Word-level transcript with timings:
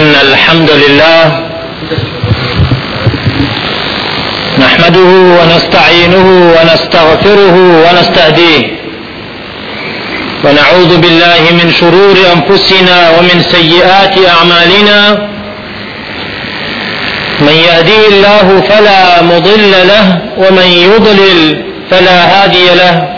إن 0.00 0.14
الحمد 0.22 0.70
لله 0.70 1.22
نحمده 4.58 5.10
ونستعينه 5.38 6.26
ونستغفره 6.56 7.56
ونستهديه 7.84 8.62
ونعوذ 10.44 10.96
بالله 11.02 11.40
من 11.60 11.72
شرور 11.80 12.16
أنفسنا 12.36 13.10
ومن 13.18 13.42
سيئات 13.42 14.14
أعمالنا 14.34 15.28
من 17.40 17.52
يهديه 17.68 18.08
الله 18.08 18.60
فلا 18.68 19.22
مضل 19.22 19.70
له 19.92 20.06
ومن 20.36 20.66
يضلل 20.66 21.64
فلا 21.90 22.18
هادي 22.34 22.66
له 22.74 23.08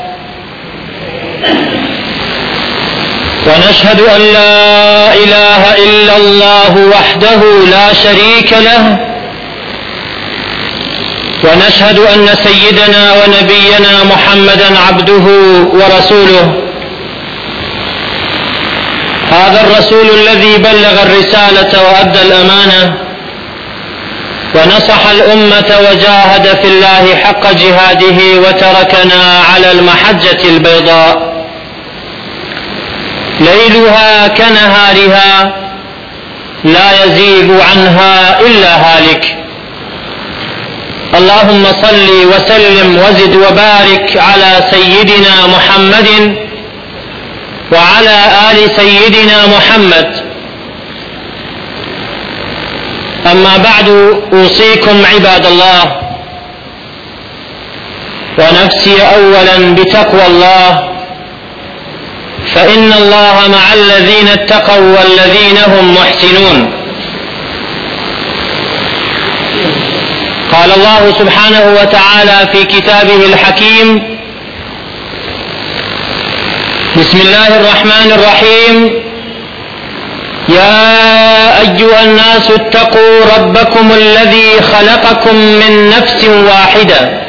ونشهد 3.50 4.00
أن 4.00 4.20
لا 4.20 5.14
إله 5.14 5.74
إلا 5.74 6.16
الله 6.16 6.72
وحده 6.96 7.42
لا 7.70 7.92
شريك 7.92 8.52
له. 8.52 8.98
ونشهد 11.44 11.98
أن 11.98 12.28
سيدنا 12.44 13.12
ونبينا 13.12 14.04
محمدا 14.04 14.78
عبده 14.88 15.26
ورسوله. 15.72 16.62
هذا 19.30 19.60
الرسول 19.60 20.06
الذي 20.10 20.56
بلغ 20.58 21.02
الرسالة 21.02 21.82
وأدى 21.82 22.22
الأمانة. 22.22 22.94
ونصح 24.54 25.06
الأمة 25.10 25.78
وجاهد 25.90 26.46
في 26.62 26.68
الله 26.68 27.16
حق 27.16 27.52
جهاده 27.52 28.18
وتركنا 28.40 29.22
على 29.54 29.72
المحجة 29.72 30.48
البيضاء. 30.48 31.29
ليلها 33.40 34.28
كنهارها 34.28 35.54
لا 36.64 37.04
يزيغ 37.04 37.62
عنها 37.70 38.40
إلا 38.40 38.76
هالك. 38.76 39.36
اللهم 41.14 41.64
صل 41.64 42.08
وسلم 42.32 42.98
وزد 42.98 43.36
وبارك 43.36 44.16
على 44.16 44.66
سيدنا 44.70 45.46
محمد 45.46 46.36
وعلى 47.72 48.18
آل 48.50 48.70
سيدنا 48.76 49.46
محمد. 49.56 50.30
أما 53.32 53.56
بعد 53.56 53.88
أوصيكم 54.32 55.02
عباد 55.14 55.46
الله 55.46 56.00
ونفسي 58.38 59.02
أولا 59.02 59.74
بتقوى 59.74 60.26
الله. 60.26 60.89
فإن 62.54 62.92
الله 62.92 63.48
مع 63.48 63.74
الذين 63.74 64.28
اتقوا 64.28 64.98
والذين 64.98 65.58
هم 65.66 65.94
محسنون. 65.94 66.72
قال 70.52 70.70
الله 70.76 71.18
سبحانه 71.18 71.76
وتعالى 71.80 72.52
في 72.52 72.64
كتابه 72.64 73.26
الحكيم 73.26 74.18
بسم 76.96 77.20
الله 77.20 77.56
الرحمن 77.56 78.12
الرحيم. 78.12 79.02
يا 80.48 81.60
أيها 81.60 82.02
الناس 82.02 82.50
اتقوا 82.50 83.36
ربكم 83.36 83.92
الذي 83.92 84.60
خلقكم 84.72 85.36
من 85.36 85.88
نفس 85.88 86.24
واحدة 86.24 87.20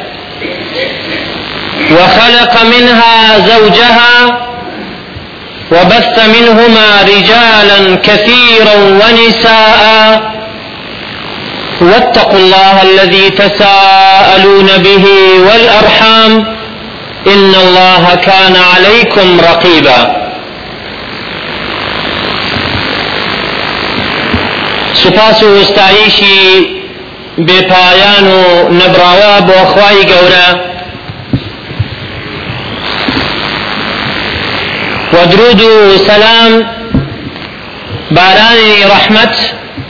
وخلق 1.92 2.64
منها 2.64 3.39
زوجها 3.39 4.51
وبث 5.72 6.25
منهما 6.27 7.02
رجالا 7.02 7.95
كثيرا 7.95 8.75
ونساء. 8.75 10.22
واتقوا 11.81 12.39
الله 12.39 12.82
الذي 12.82 13.30
تساءلون 13.30 14.67
به 14.77 15.05
والأرحام. 15.48 16.31
إن 17.27 17.55
الله 17.55 18.15
كان 18.15 18.55
عليكم 18.76 19.42
رقيبا. 19.42 20.21
سپاس 24.93 25.43
و 25.43 25.55
استعیشی 25.61 26.81
نبراوا 28.70 29.39
بۆ 29.39 29.65
خوای 29.65 30.05
ودرود 35.14 35.61
سلام 36.08 36.61
بارانی 38.11 38.83
رحمت 38.94 39.36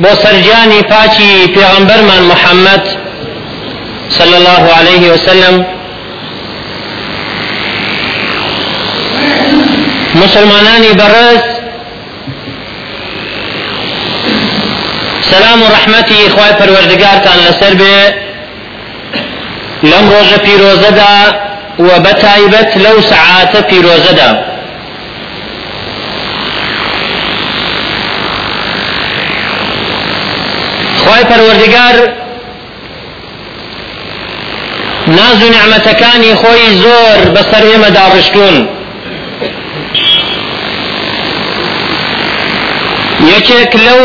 بۆ 0.01 0.11
سەرجانی 0.23 0.81
پاچی 0.91 1.31
پێغەمبەرمان 1.55 2.23
محەممەد 2.31 2.85
صلى 4.17 4.35
الله 4.39 4.63
عليه 4.77 5.03
وسلم. 5.13 5.65
مسلمانانی 10.15 10.91
بەڕێز 10.99 11.43
سلام 15.31 15.61
و 15.61 15.65
ڕەحمەتی 15.75 16.29
خوای 16.33 16.53
پەروەردگارتان 16.59 17.37
لەسەر 17.45 17.73
بێ. 17.79 17.97
لەم 19.83 20.05
ڕۆژە 20.13 20.39
پیرۆزەدا 20.45 21.15
و 21.79 21.89
بەتایبەت 22.05 22.71
لەو 22.85 22.97
سەعاتە 23.11 23.59
پیرۆزەدا. 23.69 24.50
خوای 31.11 31.23
پەروەردگار 31.23 31.95
ناز 35.17 35.39
و 35.43 35.49
نعمەتەکانی 35.55 36.33
خۆی 36.41 36.67
زۆر 36.83 37.19
بەسەر 37.35 37.63
ئێمە 37.69 37.89
داڕشتون 37.97 38.55
یەکێک 43.33 43.71
لەو 43.85 44.01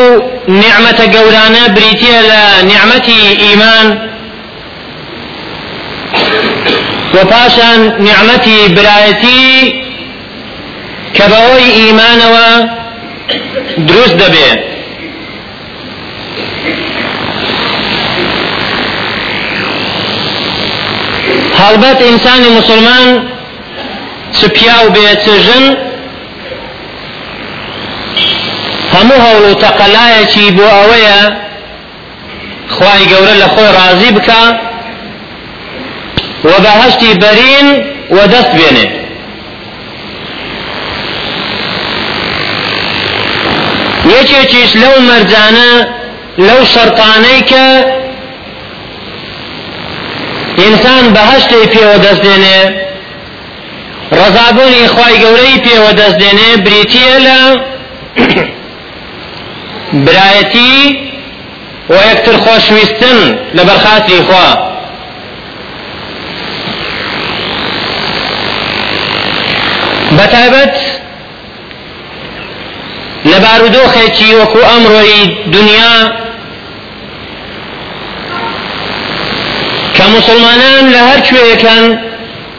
نعمەتە 0.62 1.06
گەورانە 1.15 1.65
بریتە 1.77 2.16
لە 2.31 2.43
نعمەتی 2.71 3.21
ئیمان 3.43 3.87
و 7.15 7.19
پاشان 7.31 7.81
نعمەتی 8.09 8.59
برایەتی 8.77 9.47
کە 11.16 11.25
بەوەی 11.33 11.69
ئیمانەوە 11.78 12.49
دروست 13.89 14.16
دەبێت 14.22 14.75
البته 21.61 22.05
انسان 22.09 22.41
مسلمان 22.59 23.28
سپیاو 24.33 24.91
به 24.91 25.17
چژن 25.17 25.77
همو 28.93 29.15
هولو 29.15 29.55
تقلای 29.55 30.27
چی 30.27 30.50
بو 30.50 30.62
اویا 30.62 31.37
خواهی 32.69 33.06
گوره 33.06 33.34
لخو 33.34 33.61
راضی 33.61 34.11
بکا 34.11 34.53
و 36.45 36.49
بهشتی 36.61 37.15
برین 37.15 37.84
و 38.11 38.27
دست 38.27 38.50
بینه 38.50 39.06
یکی 44.21 44.47
چیش 44.47 44.77
لو 44.77 45.00
مرجانه 45.00 45.89
لو 46.39 46.65
شرطانه 46.65 47.41
که 47.47 47.96
ئینسان 50.62 51.05
بەهشتی 51.15 51.62
پێوە 51.72 51.97
دەست 52.05 52.22
دێنێ 52.27 52.61
ڕزابوونی 54.19 54.87
خی 54.94 55.15
گەورەی 55.22 55.56
پێوە 55.67 55.91
دەست 56.00 56.17
دێنێ 56.22 56.50
بریتە 56.65 57.13
لە 57.27 57.41
برایەتی 60.04 60.78
و 61.91 61.95
یەکتر 62.10 62.36
خۆشویستن 62.45 63.19
لە 63.57 63.63
بەرخاتی 63.69 64.21
خوا. 64.27 64.48
بەتایبەت 70.19 70.77
لە 73.30 73.39
بارودۆخێکی 73.45 74.30
وەکو 74.41 74.60
ئەمڕۆی 74.71 75.22
دنیا 75.54 75.95
که 80.06 80.12
مسلمانان 80.12 80.88
لهر 80.92 81.20
چوه 81.20 81.56
کن 81.56 81.98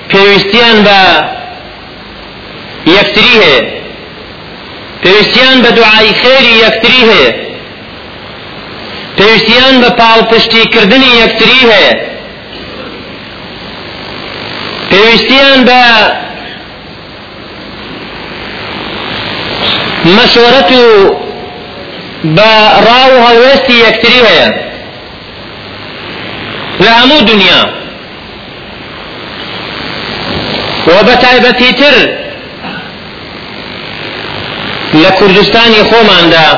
پیوستیان 0.09 0.83
با 0.83 1.27
یکتریه 2.85 3.73
پیوستیان 5.03 5.61
با 5.61 5.69
دعای 5.69 6.13
خیری 6.13 6.55
یکتریه 6.55 7.35
پیوستیان 9.17 9.81
با 9.81 9.89
پاو 9.89 10.21
پشتی 10.23 10.65
کردنی 10.65 11.05
یکتریه 11.05 12.01
پیوستیان 14.89 15.65
با 15.65 15.83
مشورتو 20.05 21.15
با 22.23 22.51
راو 22.87 23.27
هلوستی 23.27 23.73
یکتریه 23.73 24.23
ہے 24.23 24.67
لە 26.79 26.91
هەموو 26.99 27.21
دنیا 27.21 27.63
و 30.87 31.03
بە 31.07 31.15
تایبەتی 31.23 31.73
تر 31.79 31.95
لە 35.03 35.11
کوردستانی 35.19 35.83
خۆماندا 35.89 36.49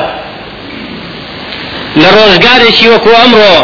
لە 2.00 2.08
ڕۆژگارێکی 2.16 2.86
وەکو 2.92 3.10
ئەمڕۆ 3.20 3.56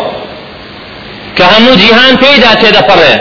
کە 1.37 1.45
هەموو 1.53 1.77
جیهان 1.81 2.15
پێیدا 2.23 2.53
تێدەپەڕێ 2.61 3.15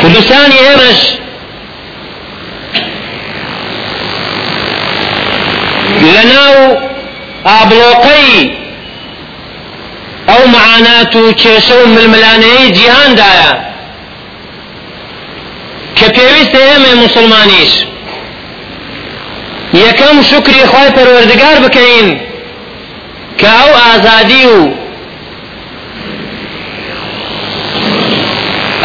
کوردستانی 0.00 0.58
ئێمەش 0.66 1.00
لە 6.14 6.22
ئەو 10.28 10.42
معانات 10.54 11.16
و 11.16 11.32
کێشە 11.42 11.76
و 11.82 11.86
ململانەیەی 11.96 12.72
جیهاندایە. 12.76 13.52
کە 15.96 16.06
پێویستە 16.16 16.60
ئێمە 16.68 16.92
مسلمانیش. 17.04 17.72
یەکەم 19.84 20.16
شکری 20.30 20.62
خی 20.70 20.88
پەروەردگار 20.96 21.56
بکەین 21.64 22.08
کە 23.38 23.48
ئەو 23.58 23.70
ئازادی 23.82 24.44
و 24.54 24.58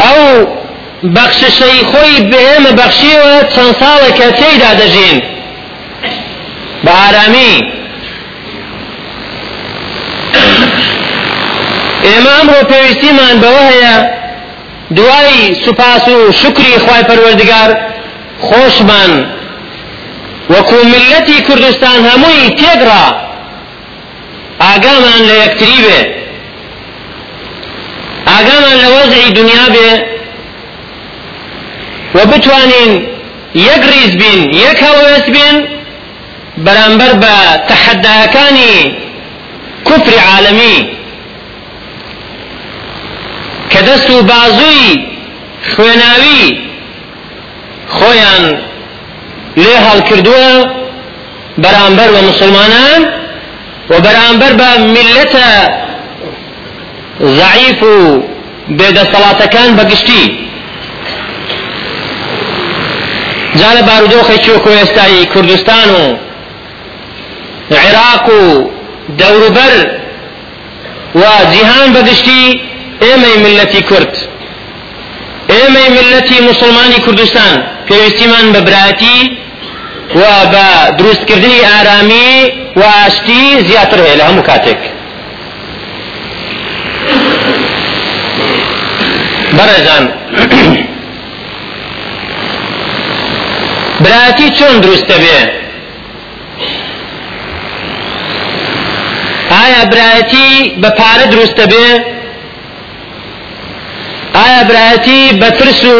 ئەو 0.02 0.22
بەخششەی 1.14 1.80
خۆی 1.90 2.16
بێمە 2.30 2.72
بەخشیوە 2.78 3.34
چەند 3.52 3.72
ساڵێکە 3.80 4.28
تێیدا 4.38 4.72
دەژین. 4.80 5.18
بە 6.84 6.92
ئارامی 7.00 7.77
ئێمە 12.08 12.32
ئەمڕۆ 12.38 12.60
پێویستیمان 12.70 13.34
بەوە 13.42 13.62
هەیە 13.70 13.96
دوای 14.96 15.54
سوپاس 15.64 16.08
و 16.08 16.32
شکری 16.32 16.74
خی 16.84 17.02
پەروەردگار 17.08 17.70
خۆشمان. 18.46 19.12
وەکو 20.52 20.78
ملەتی 20.92 21.38
کوردستان 21.46 21.98
هەمووی 22.08 22.54
تێگڕا 22.58 23.06
ئاگامان 24.64 25.20
لە 25.28 25.34
یەکتری 25.42 25.80
بێ. 25.84 26.00
ئاگامان 28.30 28.76
لە 28.82 28.88
وەزعی 28.94 29.30
دنیا 29.38 29.66
بێ. 29.74 29.90
و 32.14 32.18
بتوانین 32.30 32.92
یەک 33.54 33.82
ریز 33.92 34.12
بین 34.20 34.40
یەک 34.64 34.78
هەوەس 34.88 35.24
بین 35.34 35.56
بەرامبەر 36.64 37.12
بە 37.22 37.34
تەحەداکانی 37.68 38.76
کوفری 39.84 40.20
عالەمی 40.30 40.97
کە 43.72 43.80
دەست 43.88 44.10
و 44.10 44.22
بازووی 44.30 44.88
خوێناوی 45.72 46.44
خۆیان 47.96 48.44
لێ 49.62 49.76
هەڵکردووە 49.86 50.50
بەرامبەر 51.62 52.08
بە 52.14 52.20
مسلمانان 52.30 53.00
و 53.90 53.94
بەرامبەر 54.04 54.52
بە 54.60 54.70
میلەتە 54.94 55.50
ضعیف 57.38 57.82
و 57.82 57.96
بێدەسەڵاتەکان 58.78 59.70
بەگشتی 59.78 60.24
جا 63.58 63.70
لە 63.76 63.82
بارودۆخێکی 63.88 64.50
وەکو 64.54 64.70
ئێستایی 64.78 65.28
ئێمەی 73.04 73.36
ملەتی 73.44 73.82
کورد. 73.88 74.14
ئێمەی 75.52 75.88
ملەتی 75.98 76.38
مسلمانی 76.50 76.98
کوردستان. 77.06 77.52
پێویستیمان 77.88 78.46
بە 78.54 78.60
براتی 78.68 79.18
و 80.20 80.22
بە 80.52 80.66
دروستکردنی 80.98 81.60
ئارامی 81.68 82.32
و 82.76 82.82
ئاشتی 82.82 83.42
زیاتر 83.68 83.98
هەیە 84.04 84.16
لە 84.20 84.24
هەموو 84.28 84.46
کاتێک. 84.50 84.82
بەڕێزان. 89.56 90.04
براتی 94.04 94.48
چۆن 94.58 94.74
دروستە 94.84 95.16
بێ؟ 95.22 95.38
ئایا 99.54 99.82
برایەتی 99.92 100.50
بە 100.82 100.90
پارە 100.98 101.26
دروستە 101.32 101.64
بێ؟ 101.72 102.17
ئایا 104.48 104.64
برایەتی 104.70 105.20
بە 105.40 105.50
ترس 105.58 105.84
و 105.84 105.96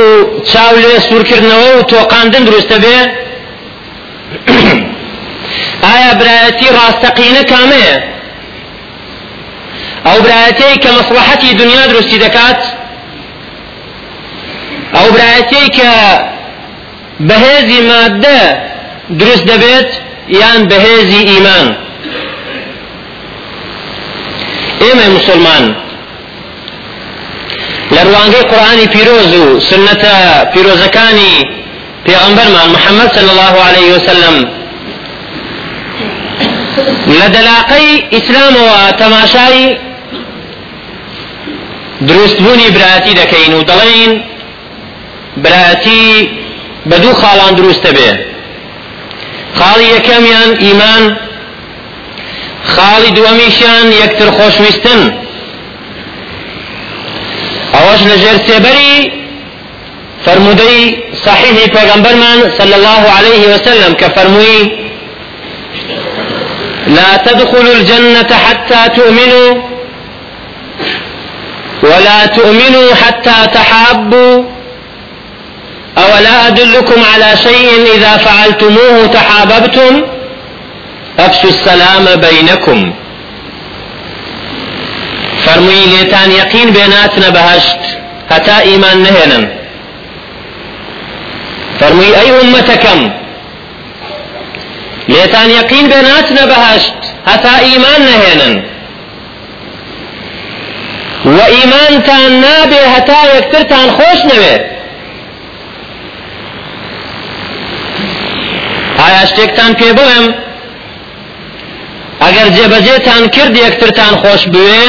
چاو 0.50 0.74
لێ 0.82 0.94
سوورکردنەوە 1.06 1.70
و 1.78 1.82
تۆقاندن 1.90 2.42
دروستە 2.48 2.76
بێ 2.84 2.98
ئایا 5.86 6.12
برایەتی 6.20 6.68
ڕاستەقینە 6.76 7.42
کامەیە 7.52 7.96
ئەو 10.06 10.18
برایەتی 10.24 10.72
کە 10.82 10.90
مەسلحەتی 10.98 11.50
دنیا 11.60 11.84
دروستی 11.90 12.18
دەکات 12.24 12.60
ئەو 14.96 15.06
برایەتی 15.14 15.64
کە 15.76 15.92
بەهێزی 17.28 17.80
مادە 17.90 18.40
دروست 19.20 19.44
دەبێت 19.50 19.90
یان 20.40 20.60
بەهێزی 20.70 21.22
ئیمان 21.30 21.66
ئێمە 24.82 25.06
مسلمان 25.16 25.64
لە 27.94 28.00
ڕوانگەی 28.08 28.44
قورآانی 28.50 28.86
پیرۆز 28.94 29.32
و 29.42 29.60
سنەتە 29.68 30.14
پیرۆزەکانی 30.52 31.34
پێغەمبەرمان 32.06 32.68
محەممەد 32.74 33.10
صلی 33.16 33.30
الله 33.34 33.54
عليه 33.68 33.88
وسلم. 33.96 34.36
لە 37.18 37.26
دەلاقەی 37.36 37.90
ئیسلامەوە 38.14 38.80
تەماشای 39.00 39.76
دروستبوونی 42.08 42.70
براتی 42.76 43.12
دەکەین 43.20 43.52
و 43.54 43.62
دەڵێن 43.70 44.12
براتی 45.44 46.28
بە 46.90 46.96
دوو 47.02 47.14
خاڵان 47.20 47.52
دروستە 47.58 47.90
بێ 47.96 48.10
خاڵی 49.58 49.86
یەکەمیان 49.96 50.50
ئیمان 50.64 51.04
خاڵی 52.72 53.10
دووەمیشیان 53.16 53.86
یەکتر 54.02 54.28
خۆشویستن 54.36 55.00
ئەوەش 57.88 58.02
لە 58.10 58.16
ژێر 58.22 58.38
سێبەری 58.48 58.96
فرمودەی 60.24 60.80
صحیحی 61.24 61.66
پێغەمبەرمان 61.74 62.40
صلى 62.58 62.74
الله 62.80 63.02
عليه 63.16 63.42
وسلم 63.52 63.92
فەرمووی 64.16 64.60
لا 66.96 67.10
تدخلوا 67.26 67.74
الجنة 67.78 68.30
حتى 68.46 68.80
تؤمنوا 68.96 69.50
ولا 71.82 72.26
تؤمنوا 72.26 72.94
حتى 72.94 73.38
تحابوا 73.54 74.44
أولا 75.98 76.46
أدلكم 76.46 77.00
على 77.14 77.36
شيء 77.36 77.68
إذا 77.96 78.16
فعلتموه 78.16 79.06
تحاببتم 79.06 80.02
أفشوا 81.18 81.50
السلام 81.50 82.04
بينكم. 82.26 82.92
فرمووی 85.48 85.84
لێتان 85.92 86.30
یەقین 86.40 86.68
بێناتنە 86.76 87.30
بەهشت 87.36 87.82
هەتا 88.32 88.56
ئیمان 88.68 88.98
نهێنن 89.06 89.44
فەرمووی 91.78 92.12
ئەی 92.18 92.30
ئومەتەکەم 92.36 93.00
لێتان 95.12 95.48
یەقین 95.58 95.86
بێناتنە 95.92 96.44
بەهشت 96.50 96.94
هەتا 97.30 97.54
ئیمان 97.66 98.00
نهێنن 98.08 98.54
و 101.36 101.38
ئیمانتان 101.54 102.30
نابێ 102.44 102.82
هەتا 102.94 103.20
یەکترتان 103.36 103.88
خۆش 103.96 104.20
نەوێت 104.30 104.64
ئایا 109.00 109.22
شتێکتان 109.30 109.72
پێ 109.78 109.90
بڵێم 109.98 110.26
ئەگەر 112.22 112.48
جێبەجێتان 112.56 113.22
کرد 113.34 113.54
یەکترتان 113.64 114.14
خۆش 114.22 114.42
بوێ 114.54 114.84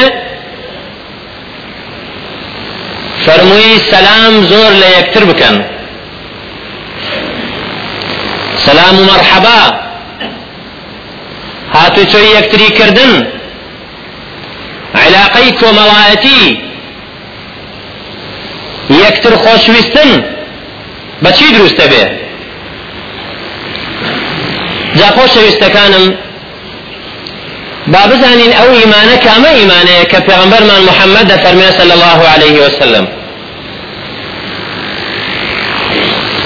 فەرمووی 3.24 3.78
سەلام 3.90 4.34
زۆر 4.50 4.70
لە 4.82 4.88
یەکتر 4.98 5.24
سەلام 8.66 8.96
و 9.00 9.04
مەرحەبا 9.10 9.60
هاتوچۆی 11.74 12.34
یەکتری 12.36 12.70
کردن 12.78 13.12
علاقەی 15.04 15.50
کۆمەڵایەتی 15.60 16.42
یەکتر 19.02 19.34
خۆشویستن. 19.44 20.10
بەچی 21.24 21.48
دروستە 21.54 21.86
بێ؟ 21.92 22.04
جا 24.98 25.08
خۆشەویستەکانم 25.16 26.06
با 27.92 27.98
بزانین 28.10 28.52
ئەو 28.58 28.70
ئیمانە 28.78 29.16
کامە 29.24 29.50
ئیمانەیە 29.58 30.04
کە 30.12 30.18
پێغەمبەرمان 30.26 30.82
محەممەد 30.88 31.26
دەفەرمێ 31.32 31.68
صلی 31.78 31.94
الله 31.98 32.20
عليه 32.34 32.56
وسلم 32.64 33.06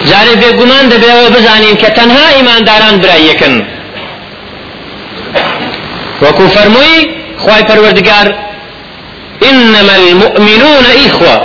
جارێ 0.08 0.34
بێگومان 0.42 0.84
دەبێەوە 0.92 1.28
بزانین 1.36 1.76
کە 1.82 1.88
تەنها 1.98 2.26
ئیمانداران 2.36 2.94
برایەکن 3.02 3.54
وەکو 6.24 6.44
فەرمووی 6.54 7.00
خوای 7.42 7.62
پەروەردگار 7.68 8.28
إنما 9.50 9.94
المؤمنون 10.02 10.86
إخوة. 11.06 11.36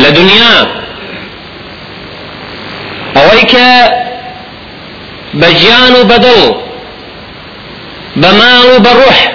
لدنيا. 0.00 0.54
أويك 3.16 3.56
بجيان 5.34 5.94
بدل 6.02 6.54
بمال 8.16 8.80
بروح 8.80 9.32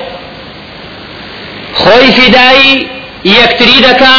خوي 1.74 2.12
فداي 2.12 2.88
يكتري 3.26 3.80
دكا 3.80 4.16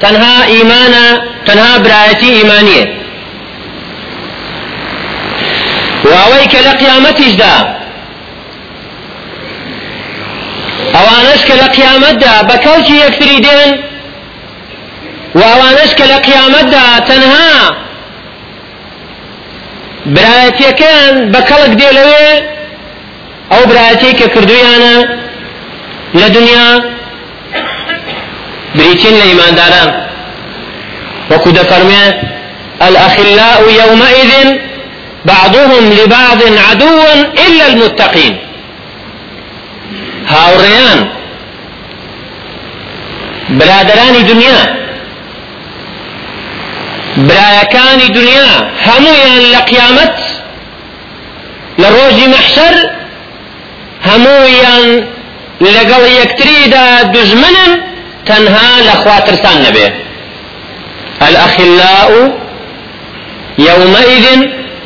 تنها 0.00 0.46
إيمانا 0.46 1.06
تنها 1.46 1.78
برأيتي 1.78 2.28
إيمانية. 2.38 2.84
وأويك 6.04 6.54
لقيامتش 6.54 7.30
دا 7.30 7.84
قیامەتدا 11.76 12.34
بە 12.48 12.56
کەوتی 12.64 12.94
یەکتری 13.04 13.38
دێن 13.46 13.70
و 15.34 15.40
ئەوانش 15.40 15.90
کە 15.98 16.04
لە 16.12 16.18
قیامەتدا 16.26 16.86
تەنها 17.08 17.52
برایەتیەکەیان 20.14 21.14
بە 21.32 21.40
کەڵک 21.48 21.72
دێ 21.80 21.90
لەوێ 21.98 22.30
ئەو 23.52 23.62
برایەتی 23.70 24.12
کە 24.18 24.26
کردویانە 24.34 24.96
لە 26.20 26.28
دنیا. 26.36 26.68
بریتین 28.76 29.14
لە 29.20 29.26
الأخلاء 32.80 33.60
يومئذ 33.82 34.58
بعضهم 35.24 35.92
لبعض 35.92 36.42
عدو 36.70 36.98
إلا 37.46 37.66
المتقين 37.66 38.38
هاوڕێیان 40.32 41.00
برادرانی 43.58 44.22
دنیا. 44.22 44.83
برایەکانی 47.16 48.08
دنیا 48.18 48.50
هەمویان 48.86 49.42
لە 49.54 49.60
قیامەت 49.70 50.18
لە 51.80 51.88
ڕۆژی 51.96 52.26
مەحشەر 52.34 52.76
هەمویان 54.08 54.86
لەگەڵ 55.74 56.02
یەکتریدا 56.20 56.86
دژمنن 57.14 57.72
تەنها 58.28 58.70
لە 58.86 58.94
خواترسان 59.02 59.56
الأخلاء 61.28 62.10
يومئذ 63.58 64.26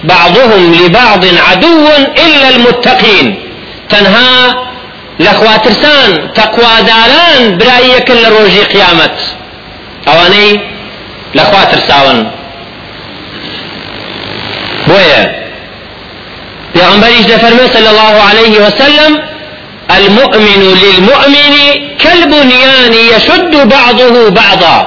بعضهم 0.04 0.72
لبعض 0.74 1.24
عدو 1.24 1.86
إلا 2.26 2.48
المتقين. 2.48 3.36
تنها 3.90 4.54
لەخواترسان 5.20 6.10
تەقواداران 6.38 7.58
برایەکن 7.58 8.16
لە 8.24 8.28
ڕۆژی 8.36 8.64
قیامەت. 8.72 9.16
ئەوانەی 10.06 10.50
لەخوا 11.34 11.64
ترساون 11.72 12.18
بۆیە 14.88 15.22
پێغەمبەریش 16.74 17.24
دەفەرمێ 17.32 17.66
صلى 17.74 17.88
الله 17.92 18.14
عليه 18.28 18.54
وسلم 18.64 19.12
المؤمن 19.98 20.62
للمؤمن 20.84 21.54
كالبنيان 21.98 22.94
يشد 22.94 23.68
بعضه 23.68 24.30
بعضا. 24.30 24.78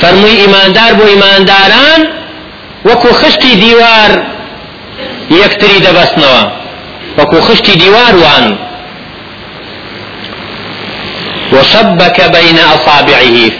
فرمووی 0.00 0.36
ئیماندار 0.42 0.92
بۆ 0.98 1.04
ئیمانداران 1.08 2.00
وەکو 2.88 3.12
خشتی 3.20 3.54
دیوار 3.56 4.10
یەکتری 5.30 5.78
دەبەستنەوە 5.86 6.42
وەکو 7.18 7.40
خشتی 7.40 7.74
دیوار 7.76 8.14
وان. 8.16 8.58
وشبك 11.52 12.20
بين 12.36 12.58
أصابعه. 12.74 13.59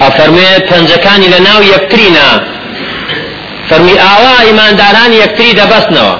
أفرمي 0.00 0.58
پنجەکانی 0.70 1.28
لە 1.34 1.40
ناو 1.48 1.62
یەکترینا 1.74 2.28
فەرمی 3.68 3.96
ئاوا 4.04 4.36
ئیمانداران 4.46 5.12
یەکتری 5.22 5.52
دەبەستنەوە. 5.60 6.16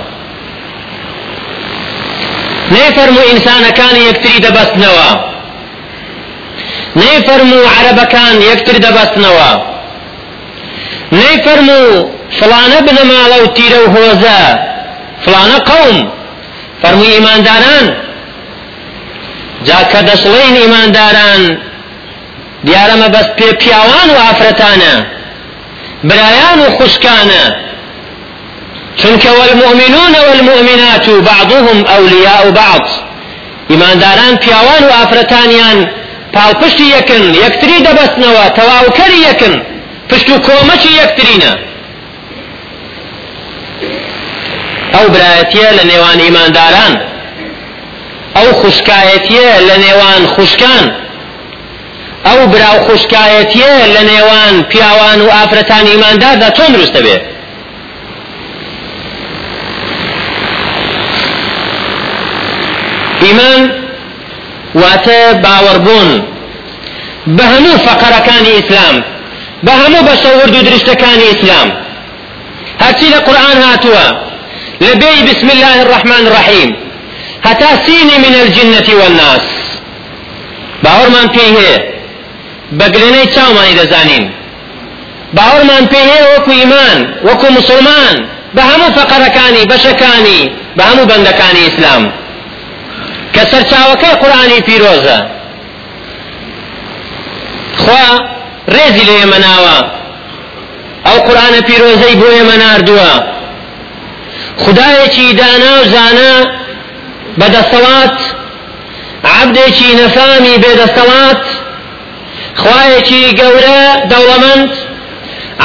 نەیفەرموو 2.75 3.29
ئینسانەکانی 3.31 4.03
یەکتری 4.09 4.39
دەبەستنەوە. 4.47 5.09
نەیفەرموو 7.01 7.71
عەرەبەکان 7.75 8.35
یەکتر 8.51 8.77
دەبەستنەوە. 8.87 9.51
نەیفەرموو 11.19 12.11
فڵانە 12.39 12.79
بنەماڵە 12.87 13.37
و 13.43 13.47
تیرە 13.57 13.79
و 13.83 13.93
هۆزە. 13.95 14.41
فلانە 15.25 15.59
قوم. 15.71 15.97
فەرمووی 16.83 17.15
ئیمانداران. 17.17 17.87
جا 19.67 19.81
کە 19.91 20.01
دەسڵین 20.09 20.55
ئیمانداران. 20.63 21.43
دیارەمە 22.67 23.09
بەس 23.15 23.29
پێ 23.39 23.49
پیاوان 23.61 24.09
و 24.15 24.19
ئافرەتانە. 24.25 24.95
برایان 26.09 26.59
و 26.65 26.67
خوشکانە. 26.77 27.45
چونکە 29.01 29.31
والمؤمنون 29.39 30.15
والمؤمنات 30.29 31.07
بعضهم 31.31 31.79
أولياء 31.97 32.51
بعض. 32.61 32.87
ئیمانداران 33.71 34.35
پیاوان 34.43 34.83
و 34.89 34.91
ئافرەتانیان 34.97 35.79
پاڵپشتی 36.35 36.87
یەکن 36.97 37.23
یەکتری 37.45 37.79
دەبەستنەوە 37.87 38.45
تەواوکەری 38.59 39.21
یەکن 39.29 39.55
پشت 40.09 40.29
و 40.31 40.37
کۆمەکی 40.47 40.93
یەکترینە. 41.03 41.53
ئەو 44.95 45.07
برایەتیە 45.15 45.69
لە 45.79 45.85
نێوان 45.91 46.19
ئیمانداران 46.25 46.93
ئەو 48.37 48.49
خوشکایەتیە 48.61 49.51
لە 49.69 49.77
نێوان 49.85 50.23
خوشکان. 50.35 51.02
ئەو 52.27 52.47
براو 52.53 52.79
خوشکایەتیە 52.87 53.75
لە 53.95 54.03
نێوان 54.11 54.55
پیاوان 54.71 55.21
و 55.21 55.29
ئافرەتان 55.37 55.85
ئیمانداردا 55.93 56.49
چۆن 56.57 56.71
دروستە 56.75 57.01
بێ. 57.05 57.17
ئیمان 63.25 63.61
واتە 64.81 65.21
باوەڕبوون 65.45 66.11
بە 67.37 67.45
هەموو 67.53 67.83
فەقەرەکانی 67.87 68.53
ئیسلام 68.57 68.97
بە 69.67 69.73
هەموو 69.81 70.07
بەشەورد 70.09 70.55
و 70.57 70.63
درشتەکانی 70.69 71.27
ئیسلام. 71.31 71.69
هەرچی 72.83 73.07
لە 73.15 73.19
قورآن 73.27 73.57
هاتووە 73.67 74.07
لە 74.81 74.99
بێی 74.99 75.17
بسم 75.29 75.49
الله 75.55 75.77
الرحمن 75.85 76.27
الرحيم 76.27 76.71
هەتا 77.47 77.71
سینی 77.87 78.17
من 78.25 78.35
الجنة 78.43 78.89
والناس. 79.01 79.47
باورمان 80.83 81.29
پێی 81.35 81.51
هەیە. 81.57 81.92
بەگرێنەی 82.79 83.27
چاومانی 83.35 83.75
دەزانین. 83.81 84.25
باوەڕمان 85.37 85.85
پێی 85.91 86.07
هەیە 86.11 86.27
وەکو 86.33 86.53
ئیمان 86.61 86.99
وەکو 87.27 87.47
مسلمان 87.59 88.15
بە 88.57 88.63
هەموو 88.71 88.95
فەقەرەکانی 88.97 89.69
بەشەکانی 89.71 90.41
بە 90.77 90.83
هەموو 90.89 91.09
بەندەکانی 91.11 91.63
ئیسلام. 91.67 92.05
کە 93.35 93.43
سەرچاوەکەی 93.51 94.19
قورآانی 94.23 94.61
پیرۆزە. 94.67 95.19
خوا 97.83 98.07
ڕێزی 98.75 99.05
لێ 99.09 99.25
مەناوە 99.33 99.79
ئەو 101.07 101.19
قورآانە 101.27 101.61
پیرۆزەی 101.69 102.15
بۆ 102.21 102.29
ئێمە 102.37 102.57
ناردووە. 102.63 103.13
خدایەکی 104.63 105.29
دانا 105.41 105.73
و 105.81 105.85
زانە 105.95 106.33
بەدەسەڵات 107.41 108.19
عبدێکی 109.39 109.91
نەفامی 110.01 110.57
بێدەسەڵات 110.63 111.45
خوایەکی 112.61 113.23
گەورە 113.41 113.81
دەوڵەمەند 114.11 114.71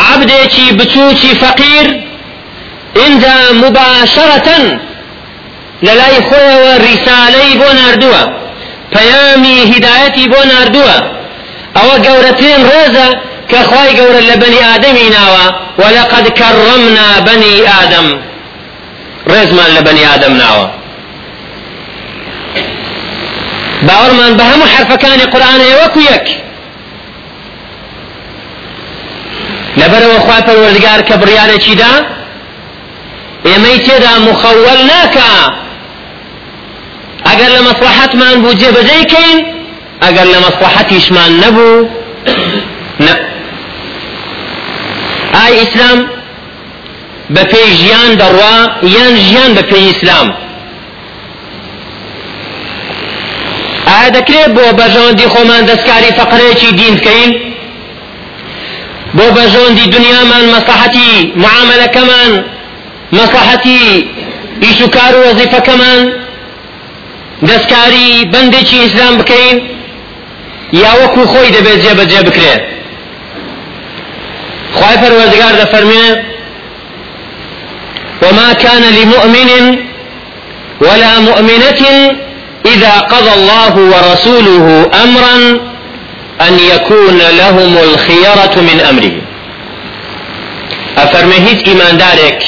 عبدێکی 0.09 0.67
بچووکی 0.77 1.31
فەقیر 1.41 1.87
ئینجا 2.99 3.37
مباشرەتەن 3.61 4.65
لە 5.85 5.93
لای 5.99 6.17
خۆیەوە 6.27 6.73
ریسالەی 6.87 7.53
بۆ 7.59 7.69
ناردووە 7.79 8.23
پەیامی 8.93 9.57
هیدایەتی 9.71 10.25
بۆ 10.31 10.41
ناردووە 10.51 10.97
ئەوە 11.77 11.95
گەورەترین 12.05 12.61
ڕێزە 12.69 13.07
کە 13.51 13.59
خوای 13.69 13.91
گەورە 13.99 14.21
لە 14.29 14.35
بەنی 14.41 14.61
ئادەمی 14.67 15.09
ناوە 15.17 15.45
وەلەقەد 15.81 16.27
کەڕەمنا 16.39 17.09
بەنی 17.27 17.55
ئادەم 17.69 18.07
ڕێزمان 19.31 19.69
لە 19.77 19.81
بەنی 19.87 20.03
ئادەم 20.09 20.33
ناوە. 20.41 20.67
باوەڕمان 23.87 24.33
بە 24.37 24.43
هەموو 24.51 24.71
حرفەکانی 24.73 25.25
قورآانەیە 25.33 25.75
وەکو 25.81 25.99
یەک 26.11 26.27
لەبەرەوە 29.79 30.19
خوا 30.25 30.37
پەروەردگار 30.47 30.99
کە 31.07 31.15
بڕیارێکی 31.21 31.75
دا 31.81 31.93
ئێمەی 33.47 33.79
تێدا 33.85 34.13
مخەوەل 34.27 34.81
ناکە 34.91 35.31
ئەگەر 37.27 37.49
لە 37.55 37.61
مەسلحەتمان 37.67 38.35
بوو 38.41 38.57
جێبەجێکەین 38.61 39.37
ئەگەر 40.03 40.27
لە 40.33 40.39
مەسلحەتیشمان 40.45 41.31
نەبوو 41.43 41.89
نە 43.05 43.13
ئای 45.35 45.53
ئیسلام 45.59 45.99
بە 47.33 47.43
پێی 47.51 47.69
ژیان 47.79 48.11
دەڕوا 48.21 48.55
یان 48.95 49.13
ژیان 49.25 49.51
بە 49.57 49.63
پێی 49.69 49.85
ئیسلام. 49.89 50.27
ئایا 53.87 54.09
دەکرێت 54.17 54.51
بۆ 54.55 54.63
بەژەوەندی 54.79 55.27
خۆمان 55.33 55.63
دەستکاری 55.69 56.11
فەقرەیەکی 56.19 56.71
دین 56.79 56.93
بکەین؟ 56.97 57.31
بۆ 59.17 59.25
بەژەوەندی 59.37 59.85
دنیامان 59.95 60.45
مەسلحەتی 60.55 61.11
معاملەکەمان 61.43 62.31
مەسلحەتی 63.17 63.83
ئیش 64.63 64.79
و 64.81 64.87
کار 64.95 65.13
و 65.15 65.23
وەزیفەکەمان 65.27 66.01
دەستکاری 67.49 68.09
بەندێکی 68.33 68.77
ئیسلام 68.83 69.13
بکەین 69.19 69.57
یا 70.83 70.91
وەکو 71.01 71.21
خۆی 71.31 71.49
دەبێت 71.55 71.79
جێبەجێ 71.83 72.21
بکرێت 72.27 72.63
خی 74.77 74.95
پەروەردگار 75.01 75.53
دەفەرمێ 75.61 76.05
وما 78.23 78.53
كان 78.53 78.83
لمؤمن 78.97 79.51
ولا 80.81 81.19
مؤمنة 81.19 81.81
إذا 82.65 82.93
قضى 82.99 83.33
الله 83.39 83.73
ورسوله 83.93 84.89
أمرا 85.03 85.59
أن 86.41 86.59
يكون 86.59 87.17
لهم 87.17 87.77
الخيرة 87.77 88.61
من 88.61 88.79
أمره. 88.89 89.21
أفرمي 90.97 91.35
هيت 91.35 91.67
إيمان 91.67 91.97
دارك 91.97 92.43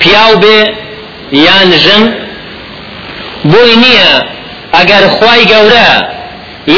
پیاو 0.00 0.32
بێ 0.42 0.58
یان 1.32 1.70
ژن 1.84 2.02
بۆی 3.52 3.74
نییە. 3.82 4.12
ئەگەر 4.76 5.04
خی 5.16 5.40
گەورە 5.52 5.90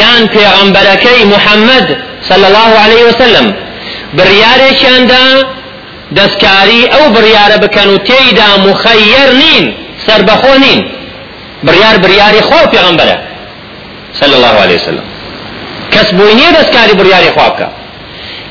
یان 0.00 0.22
پێغەمبەرەکەی 0.34 1.22
محەممەد 1.32 1.86
صلى 2.28 2.46
الله 2.50 2.70
عليه 2.84 3.02
وسلم 3.08 3.46
بڕیارێکیاندا 4.16 5.24
دەستکاری 6.18 6.82
ئەو 6.92 7.04
بڕیارە 7.14 7.58
بکەن 7.64 7.88
و 7.94 7.98
تێیدا 8.08 8.50
مخەیر 8.66 9.28
نین 9.42 9.64
سربەخۆ 10.06 10.54
نین. 10.64 10.80
بڕیار 11.66 11.96
بڕیاری 12.04 12.42
صلى 14.20 14.34
الله 14.38 14.54
عليه 14.64 14.76
وسلم. 14.80 15.06
کەس 15.94 16.08
بۆی 16.18 16.34
نییە 16.38 16.50
دەستکاری 16.58 16.94
بڕیاری 16.98 17.30
خوا 17.34 17.48
بکە. 17.52 17.68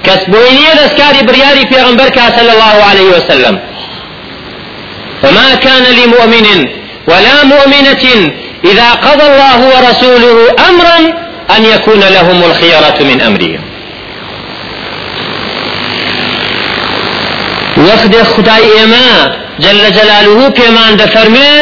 کەس 0.06 0.22
بۆی 0.32 0.52
نییە 0.58 0.74
دەستکاری 0.82 1.22
بڕیاری 1.28 1.66
پێغەمبەر 1.72 2.10
کا 2.18 2.26
صلى 2.38 2.52
الله 2.56 2.78
عليه 2.90 3.10
وسلم 3.16 3.56
وما 5.24 5.56
كان 5.56 5.84
لمؤمن 6.00 6.48
ولا 7.08 7.44
مؤمنة 7.44 8.06
إذا 8.72 8.90
قضى 9.06 9.26
الله 9.32 9.60
ورسوله 9.74 10.38
أمرا 10.70 11.00
أن 11.58 11.66
يكون 11.66 12.00
لهم 12.00 12.44
الخيرة 12.44 12.98
من 13.10 13.22
أمرهم. 13.22 13.64
وەخدێ 17.78 18.24
خدای 18.24 18.64
ئێمە 18.76 19.10
جل 19.60 19.92
جلاله 19.98 20.50
پێمان 20.58 20.92
دەفەرمێ 21.02 21.54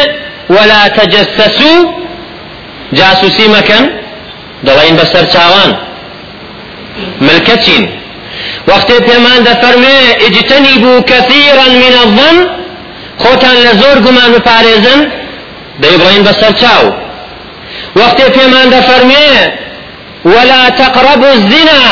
ولا 0.50 0.88
تجسسوا 0.98 1.78
جاسوسی 2.94 3.48
مەکەن 3.56 4.00
دەڵێن 4.67 4.95
بەسەر 5.00 5.26
چاوان. 5.34 5.71
ملکەچین 7.28 7.84
وەختێ 8.69 8.97
پێمان 9.08 9.39
دەفەرمێ 9.47 10.00
اجتنبوا 10.28 10.97
كثيرا 11.12 11.67
من 11.84 11.93
الظن 12.04 12.38
خۆتان 13.24 13.58
لە 13.65 13.71
زۆر 13.82 13.97
گومان 14.06 14.30
بپارێزن 14.36 15.00
دەیبڕین 15.82 16.24
چاو. 16.62 16.86
وەختێ 18.00 18.28
پێمان 18.36 18.67
دەفەرمێ 18.76 19.30
ولا 20.34 20.63
تقربوا 20.82 21.32
الزنا 21.38 21.84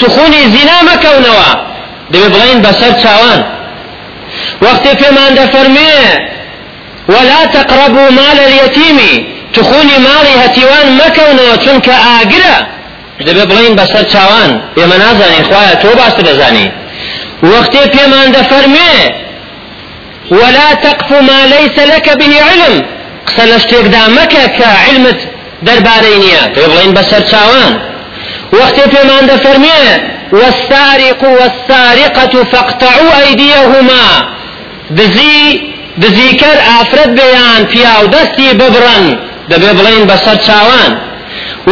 تخونی 0.00 0.42
زنا 0.54 0.78
مەکەونەوە 0.88 1.50
دەبێ 2.12 2.28
بڵین 2.34 2.58
بەسەر 2.66 2.92
چاوان. 3.02 3.40
وەختێ 4.64 4.92
پێمان 5.00 5.32
دەفەرمێ 5.40 5.96
ولا 7.14 7.40
تقربوا 7.56 8.10
مال 8.10 8.38
اليتيم 8.48 8.98
تخونی 9.54 9.98
ماڵی 10.06 10.34
هەتیوان 10.42 10.86
مەکەونەوە 11.00 11.54
چونکە 11.64 11.94
ئاگرە. 12.06 12.56
دەبێ 13.26 13.44
بڵین 13.50 13.74
بەسەر 13.80 14.04
چاوان 14.12 14.50
ئێمە 14.78 14.96
نازانین 15.04 15.44
خوایە 15.48 15.74
تۆ 15.82 15.90
باشتر 16.00 16.24
دەزانی. 16.28 16.68
وەختێ 17.50 17.82
پێمان 17.94 18.28
دەفەرمێ 18.36 18.94
ولا 20.38 20.68
تقف 20.84 21.10
ما 21.28 21.40
ليس 21.54 21.76
لك 21.92 22.06
به 22.18 22.28
علم. 22.48 22.74
قسە 23.26 23.44
لە 23.50 23.58
شتێکدا 23.62 24.02
مەکە 24.16 24.44
کە 24.56 24.68
علمت 24.84 25.20
دەربارەی 25.66 26.16
نییە. 26.22 26.42
دەبێ 26.54 26.66
بڵین 26.72 26.92
بەسەر 26.98 27.22
چاوان. 27.30 27.72
وەختێ 28.58 28.84
پێمان 28.94 29.24
دەفەرمێ 29.30 29.82
والسارق 30.40 31.22
والسارقة 31.38 32.34
فاقطعوا 32.52 33.10
أيديهما. 33.22 34.06
دزي 34.98 35.40
دزيكر 36.02 36.56
ئافرەت 36.68 37.10
بێیان 37.18 37.62
پیا 37.70 37.94
و 38.02 38.06
دەستی 38.14 38.50
ببڕن. 38.60 39.29
دەبێ 39.50 39.70
بڵین 39.78 40.04
بەسەر 40.10 40.36
چاوان. 40.46 40.92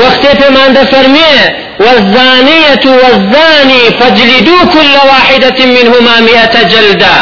وەختێ 0.01 0.33
پێمان 0.41 0.71
دەفەرمێ 0.79 1.37
والزانية 1.85 2.85
والزاني 3.03 3.83
فاجلدوا 3.99 4.63
كل 4.75 4.95
واحدة 5.11 5.59
منهما 5.77 6.21
مئة 6.21 6.55
جلدة 6.73 7.17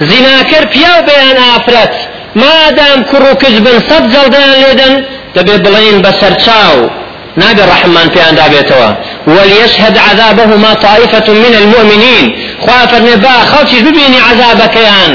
زناكر 0.00 0.64
پیا 0.72 0.92
و 0.98 1.06
بێیان 1.06 1.38
ئافرەت 1.46 1.94
مادام 2.34 3.00
کوڕ 3.10 3.24
و 3.32 3.34
کچ 3.34 3.56
بن 3.66 3.76
سەد 3.88 4.04
جەڵدەیان 4.12 4.56
لێدەن 4.62 4.94
دەبێ 5.36 5.56
بڵین 5.64 5.96
بەسەر 6.04 6.34
چاو. 6.44 6.78
نابێ 7.40 7.64
ڕحمان 7.72 8.08
پێیان 8.14 8.34
دابێتەوە 8.40 8.90
وليشهد 9.26 9.98
عذابهما 10.08 10.74
طائفة 10.74 11.28
من 11.44 11.54
المؤمنين. 11.60 12.24
خوا 12.60 12.86
فرمي 12.86 13.16
با 13.16 13.34
خەڵکیش 13.50 13.82
ببینی 13.86 14.20
عذابەکەیان. 14.28 15.12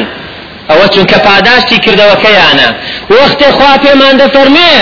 ئەوە 0.69 0.87
چونکە 0.93 1.17
پاداشتی 1.27 1.77
کردەوەکەیانە 1.85 2.69
وەختێ 3.15 3.49
خوا 3.57 3.73
پێمان 3.83 4.15
دەفەرمێ 4.21 4.73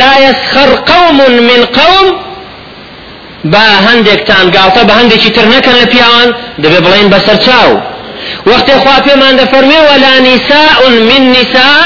لا 0.00 0.12
يسخر 0.26 0.70
قوم 0.90 1.18
من 1.48 1.60
قوم 1.78 2.06
با 3.52 3.66
هەندێکتان 3.86 4.46
گاڵتە 4.54 4.82
بە 4.88 4.92
هەندێکی 5.00 5.30
تر 5.36 5.46
نەکەن 5.54 5.76
لە 5.80 5.86
پیاوان 5.92 6.28
دەبێ 6.62 6.78
بڵین 6.84 7.08
بەسەر 7.14 7.38
چاو. 7.46 7.70
وەختێ 8.50 8.74
خوا 8.82 8.96
پێمان 9.06 9.34
دەفەرمێ 9.40 9.80
ولا 9.88 10.14
نساء 10.28 10.78
من 11.08 11.22
نساء 11.36 11.82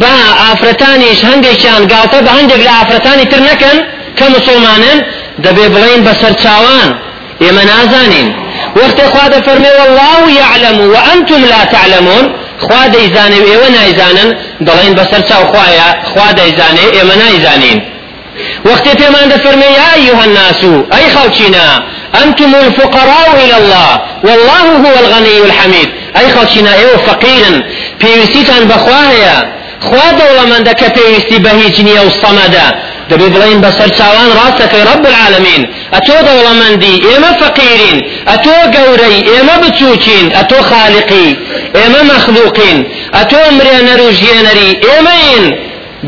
با 0.00 0.14
ئافرەتانیش 0.40 1.20
هەندێکیان 1.30 1.82
گاڵتە 1.92 2.18
بە 2.26 2.30
هەندێک 2.36 2.60
لە 2.66 2.72
ئافرەتانی 2.78 3.26
تر 3.32 3.40
نەکەن 3.48 3.78
کە 4.18 4.26
مسلمانن 4.36 4.98
دەبێ 5.44 5.66
بڵین 5.74 6.00
بەسەر 6.06 6.32
چاوان. 6.42 6.88
ئێمە 7.42 7.62
نازانین. 7.70 8.28
وەختێ 8.78 9.06
خوا 9.12 9.26
دەفەرمێ 9.34 9.70
والله 9.78 10.22
يعلم 10.40 10.78
وأنتم 10.92 11.40
لا 11.52 11.64
تعلمون. 11.74 12.24
خوا 12.64 12.82
دەیزانێ 12.94 13.38
و 13.42 13.46
ئێوە 13.50 13.68
نایزانن 13.76 14.28
دەڵێن 14.66 14.92
بەسەر 14.98 15.22
چاو 15.28 15.44
خوایە 15.50 15.88
خوا 16.10 16.28
دەیزانێ 16.38 16.84
ئێمە 16.96 17.16
نایزانین 17.22 17.78
وەختێ 18.68 18.92
پێمان 19.00 19.26
دەفەرمێ 19.32 19.70
یا 19.80 19.88
أيها 20.00 20.24
الناس 20.28 20.60
أي 20.96 21.04
خەڵکینە 21.14 21.66
أنتم 22.22 22.54
الفقراء 22.54 23.28
إلى 23.44 23.56
الله. 23.60 23.90
والله 24.26 24.64
هو 24.84 24.94
الغني 25.02 25.36
الحميد. 25.48 25.88
أي 26.20 26.26
خەڵکینە 26.34 26.72
ئێوە 26.80 26.98
فەقیرن 27.06 27.56
پێویستیتان 28.00 28.62
بەخوا 28.70 29.02
هەیە 29.12 29.36
خوا 29.86 30.08
دەوڵەمەندە 30.18 30.72
کە 30.80 30.88
پێویستی 30.96 31.38
بە 31.44 31.52
هیچ 31.60 31.76
نییە 31.86 32.02
و 32.06 32.10
سەمەدە 32.22 32.66
دەبێ 33.10 33.28
بڵین 33.34 33.58
بەسەر 33.64 33.90
چاوان 33.98 34.30
ڕاستەکەی 34.38 34.82
ڕب 34.90 35.04
العالمین. 35.10 35.62
ئەتۆ 35.94 36.16
دەوڵەمەندی 36.26 36.94
ئێمە 37.06 37.32
فەقیرین 37.40 37.98
ئەتۆ 38.30 38.56
گەورەی 38.74 39.18
ئێمە 39.30 39.56
بچووکین 39.62 40.26
ئەتۆ 40.36 40.60
خالقی 40.70 41.28
ئێمە 41.78 42.02
مەخلوقین 42.10 42.78
ئەتۆ 43.16 43.42
مرێنەر 43.56 44.00
و 44.06 44.08
ژێنەری 44.20 44.70
ئێمەین 44.86 45.44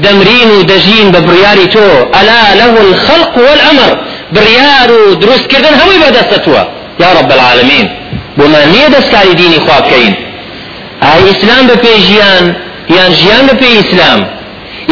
دەمرین 0.05 0.51
و 0.57 0.59
دەژین 0.71 1.09
بە 1.15 1.21
بڕیاری 1.27 1.69
تۆ 1.75 1.89
ئەلا 2.15 2.43
له 2.61 2.75
الخلق 2.87 3.33
والأمر. 3.45 3.93
بڕیار 4.35 4.91
و 4.99 5.15
دروستکردن 5.23 5.75
هەمووی 5.81 6.03
بەدەستە 6.05 6.39
یا 7.03 7.11
رب 7.19 7.31
العالمین. 7.37 7.87
بۆمان 8.39 8.67
نییە 8.75 8.89
دەستکاری 8.97 9.35
دینی 9.41 9.59
خوا 9.65 9.79
بکەین 9.81 10.15
ئای 11.05 11.23
ئیسلام 11.29 11.65
بە 11.69 11.77
پێژیان 11.85 12.45
یان 12.97 13.13
ژیان 13.21 13.45
بە 13.49 13.55
پێی 13.61 13.75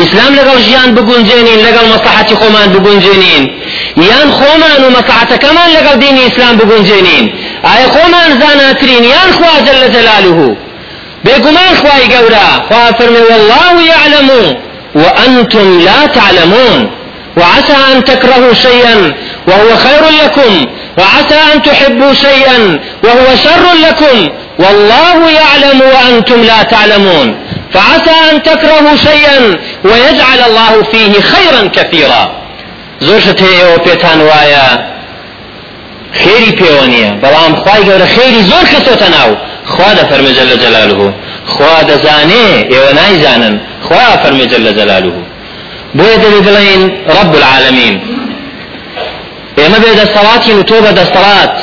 ئیسلام 0.00 0.32
لەگەڵ 0.38 0.58
ژیان 0.66 0.90
بگونجێنین 0.96 1.60
لەگەڵ 1.66 1.86
مەسلحەتی 1.94 2.34
خۆمان 2.40 2.68
بگونجێنین 2.74 3.44
یان 4.10 4.28
خۆمان 4.38 4.80
و 4.84 4.88
مەسلحەتەکەمان 4.96 5.68
لەگەڵ 5.76 5.96
دینی 6.04 6.22
ئیسلام 6.26 6.54
بگونجێنین 6.60 7.24
ئایا 7.66 7.86
خۆمان 7.94 8.30
زاناترین 8.40 9.04
یان 9.14 9.30
خوا 9.36 9.52
جل 9.66 9.82
جلاله. 9.94 10.56
بێگومان 11.24 11.72
خوای 11.80 12.04
گەورە 12.12 12.46
خوا 12.66 12.84
فەرمێ 12.98 13.22
والله 13.30 13.74
يعلم 13.92 14.30
وأنتم 15.02 15.66
لا 15.86 16.00
تعلمون. 16.16 16.80
وعسى 17.36 17.76
أن 17.92 18.04
تكرهوا 18.04 18.54
شيئا 18.54 18.96
وهو 19.48 19.70
خير 19.84 20.04
لكم. 20.22 20.52
وعسى 20.98 21.38
أن 21.52 21.62
تحبوا 21.62 22.12
شيئا 22.14 22.58
وهو 23.04 23.26
شر 23.44 23.64
لكم. 23.86 24.16
والله 24.62 25.18
يعلم 25.40 25.80
وأنتم 25.80 26.42
لا 26.42 26.62
تعلمون. 26.62 27.28
فعسى 27.74 28.30
أن 28.32 28.42
تكرهوا 28.42 28.96
شيئا 28.96 29.58
ويجعل 29.84 30.40
الله 30.48 30.82
فيه 30.82 31.20
خيرا 31.20 31.68
كثيرا. 31.68 32.40
وبيتان 33.74 34.20
وايا 34.20 34.90
خيري 36.24 36.50
بيونية 36.50 37.10
بلام 37.10 37.56
خواي 37.56 37.92
قول 37.92 38.08
خيري 38.08 38.42
زور 38.42 38.64
خسوت 38.64 39.02
ناو. 39.02 39.36
خوا 39.66 39.92
دا 39.92 40.04
فرمي 40.04 40.32
جل 40.32 40.58
جلاله 40.58 41.14
خوا 41.46 41.82
دا 41.82 41.96
زاني 41.96 42.62
ناي 42.94 43.18
زانن 43.22 43.60
خوا 43.88 44.16
فرمي 44.22 44.46
جل 44.46 44.76
جلاله 44.76 45.12
بويا 45.94 46.16
دبي 46.16 46.40
بلين 46.40 47.04
رب 47.20 47.34
العالمين 47.34 47.94
ايما 49.58 49.78
بيد 49.78 50.00
الصلاة 50.00 50.58
وتوبة 50.58 50.90
دا 50.90 51.02
الصلاة 51.02 51.56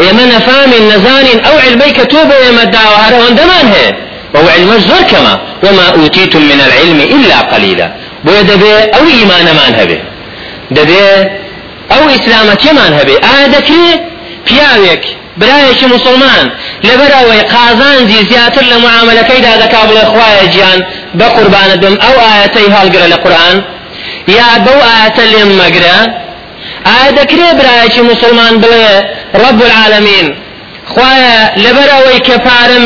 ايما 0.00 0.24
نفام 0.26 0.70
نزان 0.70 1.44
أو 1.44 1.58
علميك 1.58 2.10
توبة 2.10 2.36
ايما 2.46 2.62
الدعوة 2.62 2.96
هذا 2.96 3.16
وندمان 3.24 3.66
هي 3.66 4.07
وهو 4.34 4.48
علم 4.48 4.72
الزور 4.72 5.02
كما 5.12 5.40
وما 5.62 5.86
أوتيتم 5.96 6.42
من 6.42 6.60
العلم 6.66 7.00
إلا 7.00 7.40
قليلا. 7.40 7.92
بويا 8.24 8.42
دبي 8.42 8.72
أو 8.72 9.04
إيمان 9.18 9.46
مان 9.58 9.74
هبه 9.80 10.00
دبي 10.70 11.00
أو 11.92 12.08
اسلامەتیمان 12.16 12.92
هەبێ 12.98 13.14
ئایا 13.26 13.46
دەکرێت 13.56 14.00
پیاوێک 14.46 15.04
برایەکی 15.40 15.86
مسلمان. 15.94 16.52
لەبەرەوەی 16.86 17.42
قازانجی 17.54 18.20
زیاتر 18.30 18.64
لە 18.72 18.76
معاملەکەیدا 18.84 19.52
دەکا 19.62 19.80
بڵێ 19.88 20.04
خوایە 20.12 20.46
گیان 20.54 20.80
بە 21.18 21.26
قوربانە 21.36 21.76
بم 21.82 21.94
ئەو 22.04 22.16
ئاەتەی 22.24 22.68
هەڵگرە 22.76 23.06
لە 23.12 23.16
قورآن 23.24 23.56
یا 24.38 24.48
بەو 24.64 24.78
ئاەتە 24.88 25.24
لێم 25.32 25.50
مەگرە 25.60 25.98
ئایا 26.88 27.52
برایەکی 27.58 28.02
مسلمان 28.10 28.54
بڵێ 28.62 28.88
ڕب 29.42 29.58
العالمین 29.68 30.26
خوایە 30.92 31.36
لەبەرەوەی 31.64 32.20
کە 32.26 32.36
پارەم 32.46 32.84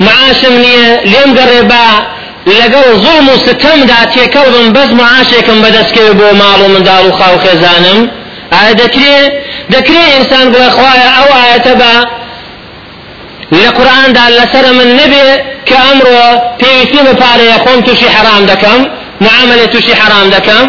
معاشم 0.00 0.54
نییە 0.64 0.88
لێم 1.12 1.30
گەڕێ 1.38 1.62
با 1.70 1.86
لەگەڵ 2.58 2.86
زوڵم 3.04 3.26
و 3.32 3.36
ستەمدا 3.46 4.00
تێکەڵبم 4.14 4.66
بەس 4.76 4.90
معاشێکم 5.00 5.58
بەدەستکەوێ 5.64 6.12
بۆ 6.18 6.28
ماڵ 6.40 6.60
و 6.64 6.68
منداڵ 6.74 7.04
و 7.08 7.12
خاو 7.18 7.36
خێزانم. 7.44 8.00
ئایا 8.54 8.72
دەکرێ؟ 8.82 9.18
دەکرێ 9.74 10.02
ئینسان 10.14 10.46
بڵێ 10.52 10.68
خوایە 10.76 11.08
ئەو 11.16 11.28
ئاەتە 11.38 11.74
بە 11.80 11.94
لە 13.60 13.70
قورآاندا 13.76 14.24
لەسرە 14.38 14.72
من 14.78 14.88
نەبێ 15.00 15.28
کە 15.68 15.76
ئەمڕۆ 15.84 16.24
پێویستی 16.60 17.00
بە 17.06 17.12
پارەیە 17.20 17.56
خۆم 17.64 17.78
تووشی 17.86 18.08
حرام 18.16 18.42
دەکەم 18.50 18.80
معاملە 19.24 19.66
تووشی 19.72 19.94
حرام 20.00 20.26
دەکەم. 20.36 20.64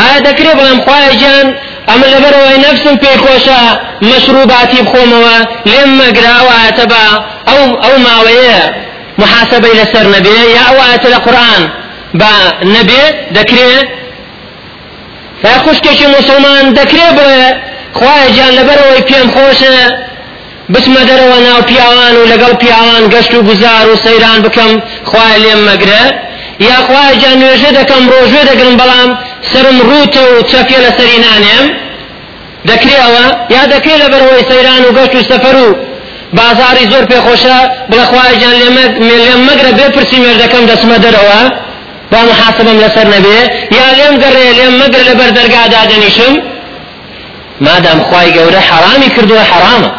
ئایا 0.00 0.18
دەکرێ 0.28 0.52
بڵێم 0.58 0.78
خوایە 0.84 1.12
گیان 1.20 1.46
ئەمە 1.88 2.06
لەبەرەوەی 2.14 2.58
نفسم 2.66 2.94
پێی 3.02 3.16
خۆشە 3.24 3.60
مەشروباتی 4.08 4.80
بخۆمەوە 4.86 5.36
لێم 5.70 5.90
مەگراوایەتە 6.00 6.84
بە 6.92 7.04
ئەو 7.48 7.60
ئەو 7.84 7.94
ماوەیە 8.06 8.60
محاسبەی 9.20 9.74
لەسەر 9.80 10.06
نەبێ 10.14 10.38
یا 10.56 10.62
ئەو 10.68 10.78
ئاەتە 10.84 11.08
لە 11.14 11.18
قورآن 11.24 11.62
بە 12.20 12.32
نەبێ 12.74 13.04
دەکرێت 13.36 13.86
خوشکێکی 15.64 16.06
مسلمان 16.16 16.64
دەکرێ 16.78 17.08
بڵێ 17.18 17.44
خوایە 17.98 18.28
گیان 18.34 18.52
لەبەرەوەی 18.58 19.02
پێم 19.08 19.28
خۆشە 19.34 19.78
بسمە 20.72 21.02
دەرەوە 21.10 21.38
ناو 21.46 21.60
پیاوان 21.70 22.14
و 22.16 22.28
لەگەڵ 22.32 22.52
پیاوان 22.62 23.02
گەشت 23.14 23.32
و 23.34 23.42
گوزار 23.48 23.86
و 23.90 23.96
سەیران 24.04 24.38
بکەم 24.44 24.72
خوای 25.10 25.38
لێم 25.42 25.60
مەگرە. 25.68 26.04
یا 26.60 26.78
خوای 26.86 27.16
جان 27.20 27.36
نوێژە 27.42 27.70
دەکەم 27.78 28.02
ڕۆژێ 28.12 28.42
دەگرم 28.50 28.76
بەڵام 28.80 29.10
سرم 29.50 29.78
ڕوتە 29.88 30.22
و 30.32 30.42
چەپێ 30.50 30.78
لە 30.84 30.90
سەری 30.98 31.18
نانێم 31.24 31.66
دەکرێەوە 32.68 33.24
یا 33.56 33.62
دەکرێت 33.72 33.98
لەبەرەوەی 34.02 34.44
سەیران 34.50 34.82
و 34.84 34.94
گەشت 34.96 35.14
و 35.14 35.22
سەفەر 35.30 35.56
و 35.64 35.68
بازاری 36.32 36.84
زۆر 36.92 37.04
پێخۆشە 37.12 37.58
بڵە 37.90 38.04
خوایجان 38.10 38.54
لێم 38.60 39.40
مەگرە 39.48 39.72
بێپرسی 39.78 40.18
مێردەکەم 40.24 40.64
دەسمە 40.70 40.98
دەرەوە. 41.04 41.40
با 42.12 42.20
محاسبم 42.30 42.76
لەسەر 42.84 43.06
نەبێ. 43.14 43.38
یا 43.78 43.88
لێم 43.96 44.14
گەڕێ 44.22 44.46
لێم 44.58 44.74
مەگر 44.82 45.02
لەبەر 45.08 45.30
دەرگادا 45.38 45.82
دەنیشم 45.90 46.34
مادام 47.60 48.00
خوای 48.06 48.32
گەورە 48.36 48.60
حرامی 48.68 49.08
کردووە 49.16 49.42
حرامە. 49.50 49.90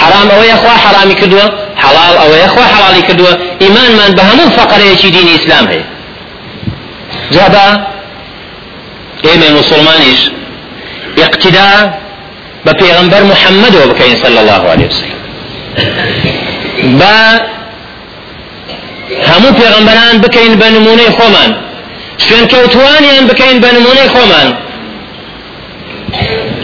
حرام 0.00 0.28
ئەوەیە 0.32 0.56
خوا 0.62 0.74
حرامی 0.84 1.14
کردووە 1.20 1.46
حلال 1.82 2.14
ئەوەیە 2.22 2.48
خوا 2.54 2.64
حلالی 2.74 3.02
کردووە. 3.08 3.32
ئیمانمان 3.62 4.10
بە 4.16 4.22
هەموو 4.28 4.50
فەقەرەیەکی 4.56 5.10
دینی 5.16 5.32
ئیسلام 5.36 5.66
هەیە. 5.72 5.86
جابا 7.34 7.66
ئێمە 9.24 9.48
مسلمانیش 9.58 10.20
اقتدا 11.24 11.70
بە 12.66 12.72
پێغمبەر 12.80 13.22
محەممەدەوە 13.32 13.86
بکەین 13.90 14.16
صلى 14.24 14.38
الله 14.42 14.62
عليه 14.72 14.86
وسلم. 14.86 15.13
با 17.00 17.16
هەموو 19.30 19.52
پێغەمبەران 19.60 20.16
بکەین 20.24 20.54
بە 20.60 20.68
نمونەی 20.76 21.10
خۆمان. 21.16 21.50
شوێن 22.24 22.44
کەوتوانیان 22.52 23.24
بکەین 23.30 23.58
بە 23.62 23.70
نمونەی 23.76 24.08
خۆمان. 24.14 24.48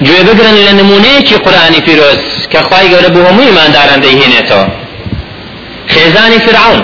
گوێ 0.07 0.23
بگرن 0.29 0.57
لە 0.67 0.73
نمونەیەکی 0.81 1.37
قورآانی 1.45 1.81
پیرۆز 1.87 2.23
کە 2.53 2.61
خوای 2.67 2.87
گەورە 2.93 3.11
بۆ 3.15 3.21
هەموو 3.29 3.49
ئیمانداران 3.49 4.01
دەیهێنێتەوە. 4.05 4.67
خێزانی 5.93 6.39
فرعون. 6.47 6.81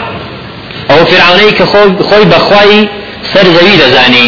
ئەو 0.91 1.01
فرعونەی 1.11 1.53
کە 1.59 1.65
خۆی 2.09 2.27
بەخوای 2.33 2.89
سەر 3.33 3.47
زەوی 3.57 3.77
دەزانی. 3.83 4.27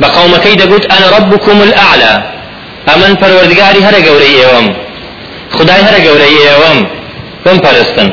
بە 0.00 0.06
قەومەکەی 0.16 0.56
دەگوت 0.62 0.84
ئەنە 0.92 1.08
ڕبکم 1.14 1.58
الأعلى 1.66 2.14
ئەمن 2.88 3.12
پەروەردگاری 3.20 3.80
هەرە 3.86 4.00
گەورەی 4.06 4.34
ئێوەم. 4.40 4.66
خدای 5.56 5.82
هەرە 5.86 6.00
گەورەی 6.06 6.36
ئێوەم. 6.46 6.78
بم 7.46 7.58
پەرستن؟ 7.64 8.08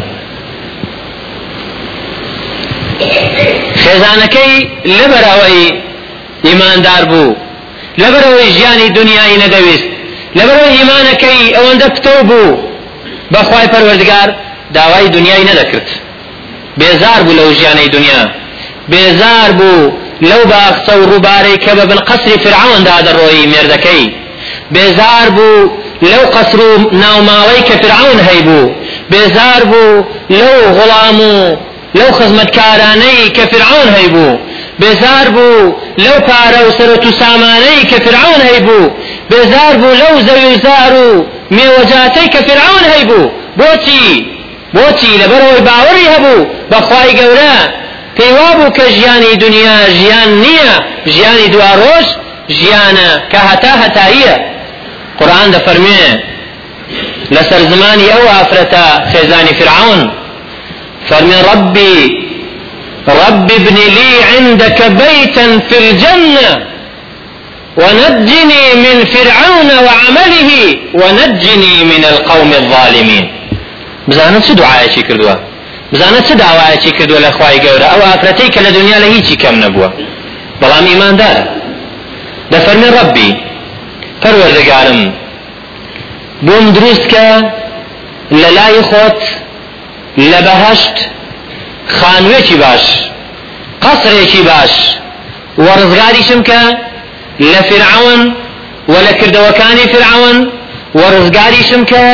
خێزانەکەی 3.83 4.53
لەبەرەوەی 4.97 5.63
ئیماندار 6.47 7.03
بوو 7.11 7.35
لەبەرەوەی 8.01 8.49
ژیانی 8.57 8.89
دنیای 8.97 9.35
نەدەویست 9.43 9.87
لەبەرەوەی 10.37 10.75
ئیمانەکەی 10.79 11.41
ئەوەندە 11.55 11.87
پتە 11.95 12.15
بوو. 12.29 12.59
بەخوای 13.33 13.67
پەروەردگار 13.73 14.29
داوای 14.75 15.09
دنیای 15.15 15.43
نەدەکرد. 15.49 15.89
بێزار 16.79 17.19
بوو 17.25 17.37
لەو 17.39 17.49
ژیانەی 17.59 17.89
دنیا. 17.95 18.21
بێزار 18.91 19.49
بوو 19.59 19.91
لەو 20.29 20.41
باخچە 20.51 20.93
و 20.99 21.03
ڕووبارەی 21.11 21.57
کە 21.63 21.71
بە 21.77 21.83
بنقەسری 21.89 22.37
فرعوندا 22.43 22.97
دەڕۆی 23.07 23.47
مێردەکەی. 23.51 24.05
بێزار 24.73 25.27
بوو 25.37 25.69
لەو 26.11 26.23
قەسر 26.35 26.59
و 26.67 26.71
ناوماڵەی 27.03 27.61
کە 27.67 27.75
فرعون 27.81 28.19
هەیبوو. 28.29 28.65
بێزار 29.13 29.61
بوو 29.71 30.03
لەو 30.39 30.59
غڵام 30.77 31.19
و 31.31 31.35
لەو 31.99 32.11
خزمەتکارانەی 32.19 33.31
کە 33.35 33.43
فرعون 33.51 33.87
هەیبوو 33.97 34.39
بێزار 34.81 35.27
بوو 35.35 35.73
لەو 36.03 36.17
پارە 36.27 36.61
و 36.65 36.69
سەرەت 36.77 37.03
و 37.07 37.11
سامانەی 37.21 37.81
کە 37.89 37.97
فرعون 38.05 38.41
هەیبوو 38.49 38.91
بێزار 39.31 39.73
بوو 39.81 39.99
لەو 40.01 40.15
زەوی 40.27 40.55
زار 40.65 40.93
و 41.05 41.09
مێوەجاتەی 41.55 42.27
کە 42.33 42.39
فرعون 42.47 42.83
هەیبوو 42.93 43.31
بۆچی؟ 43.59 44.05
بۆچی؟ 44.75 45.11
لەبەرەوەی 45.21 45.61
باوەڕی 45.67 46.07
هەبوو. 46.13 46.47
بەخوای 46.71 47.11
گەورە 47.19 47.55
پێیوا 48.17 48.49
بوو 48.57 48.75
کە 48.77 48.85
ژیانی 48.97 49.33
دنیا 49.43 49.77
ژیان 49.99 50.29
نییە. 50.43 50.73
ژیانی 51.13 51.47
دوا 51.53 51.71
ڕۆژ 51.83 52.07
ژیانە 52.57 53.09
کە 53.31 53.39
هەتا 53.47 53.73
هەتاییە. 53.83 54.35
قورآن 55.19 55.47
دەفەرمێ 55.55 56.03
لەسەر 57.35 57.61
زمانی 57.71 58.07
ئەو 58.13 58.23
ئافرەتە 58.33 58.85
خێزانی 59.11 59.53
فرعون. 59.59 60.01
فەرمێ 61.09 61.39
ربي 61.51 61.97
رب 63.07 63.51
ابن 63.59 63.77
لي 63.97 64.11
عندك 64.31 64.79
بيتا 65.01 65.45
في 65.67 65.77
الجنة 65.83 66.49
ونجني 67.77 68.65
من 68.85 68.97
فرعون 69.13 69.69
وعمله 69.87 70.51
ونجني 71.01 71.75
من 71.91 72.03
القوم 72.11 72.51
الظالمين 72.61 73.25
بزانە 74.09 74.39
چ 74.45 74.51
دوعاەکی 74.59 75.01
کردووە 75.07 75.35
بزانە 75.93 76.19
چ 76.27 76.29
داوایەکی 76.43 76.91
کردووە 76.97 77.19
لە 77.25 77.31
خوای 77.37 77.57
گەورە؟ 77.65 77.87
ئەو 77.91 78.01
ئافرەتەی 78.07 78.49
کە 78.53 78.59
لە 78.65 78.71
دنیا 78.77 78.97
لە 79.03 79.07
هیچی 79.15 79.35
کەم 79.35 79.55
نەبووە. 79.63 79.89
بەڵام 80.61 80.85
ئیماندارە 80.91 81.43
دەفەرمێ 82.53 82.89
ڕبی 82.97 83.31
پەروەردەگارم 84.21 85.01
بۆم 86.47 86.65
دروست 86.77 87.05
کە 87.13 87.27
لە 88.41 88.49
لای 88.57 88.81
خۆت 88.89 89.21
لە 90.31 90.39
بەهشت 90.47 90.95
خانوێکی 91.97 92.57
باش 92.63 92.85
قەسرێکی 93.83 94.41
باش. 94.49 94.73
وەڕزگاریشم 95.65 96.41
کە 96.49 96.61
لە 97.51 97.61
فرعون 97.69 98.21
و 98.91 98.93
فرعون. 99.93 100.37
وەڕزگاریشم 100.99 101.83
کە 101.91 102.05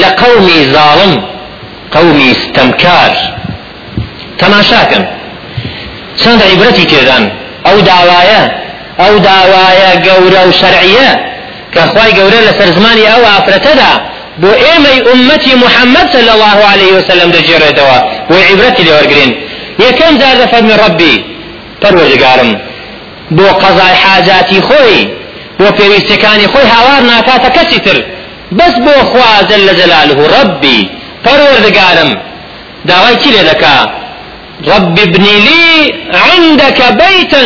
لە 0.00 0.08
قەومی 0.20 0.60
زاڵم 0.74 1.12
قەومی 1.94 2.30
ستەمکار 2.42 3.12
تەماشاکەن. 4.40 5.04
چ 6.16 6.22
چەند 6.22 6.40
عیبرەتی 6.48 6.86
تێدان 6.92 7.24
ئەو 7.66 7.78
داوایە 7.90 8.42
ئەو 9.00 9.14
داوایە 9.28 9.90
گەورە 10.06 10.42
و 10.48 10.52
گەورە 12.18 12.40
لەسەر 12.48 12.68
زمانی 12.76 13.04
ئەو 13.10 13.22
ئافرەتەدا 13.30 13.92
بۆ 14.42 14.50
ئێمەی 14.64 14.98
ئومەتی 15.08 15.54
محەممەد 15.64 16.06
صلى 16.14 16.30
الله 16.36 16.58
عليه 16.72 16.92
وسلم 16.96 17.28
دەجێڕێتەوە 17.36 17.98
بۆ 18.28 18.36
عیبرەتی 18.48 18.82
لێوەرگرین. 18.86 19.32
یەکەم 19.84 20.12
جار 20.20 20.36
دەفەرمی 20.42 20.76
ڕەبی 20.82 21.16
پەروەردگارم. 21.82 22.50
بۆ 23.36 23.46
قەزای 23.62 23.96
حاجاتی 24.02 24.60
خۆی 24.68 24.98
بۆ 25.58 25.66
پێویستەکانی 25.78 26.46
خۆی 26.52 26.66
هاوار 26.74 27.00
ناکاتە 27.10 27.50
کەسی 27.56 27.80
تر. 27.84 27.98
بەس 28.58 28.74
بۆ 28.84 28.94
خوازل 29.10 29.60
لە 29.68 29.72
جەلاله 29.80 30.14
ڕەبی 30.34 30.80
پەروەردگارم. 31.24 32.10
داوای 32.88 33.16
چی 33.22 33.30
لێ 33.34 33.42
دەکا؟ 33.50 33.76
رب 34.72 34.98
ابني 35.06 35.36
لي 35.46 35.94
عندك 36.26 36.78
بيتا 37.02 37.44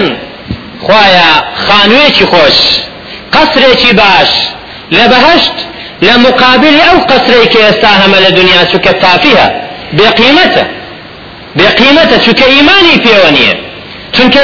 خوايا 0.87 1.31
خانوێکی 1.66 2.25
خۆش. 2.33 2.89
قەسرێکی 3.40 3.92
باش. 4.00 4.31
لە 4.96 5.05
بەهشت 5.12 5.57
لە 6.07 6.14
مقابل 6.26 6.74
ئەو 6.87 6.98
قەسرەی 7.11 7.46
کە 7.53 7.59
ئێستا 7.66 7.92
هەمە 8.00 8.18
لە 8.24 8.31
دنیا 8.38 8.62
چووکە 8.70 8.92
تافیە 9.03 9.46
بێقیمەتە 9.98 10.64
بێقیمەتە 11.59 12.16
چووکە 12.24 12.46
ئیمانی 12.53 12.96
پێوە 13.05 13.31
نییە. 13.37 13.55
چونکە 14.14 14.40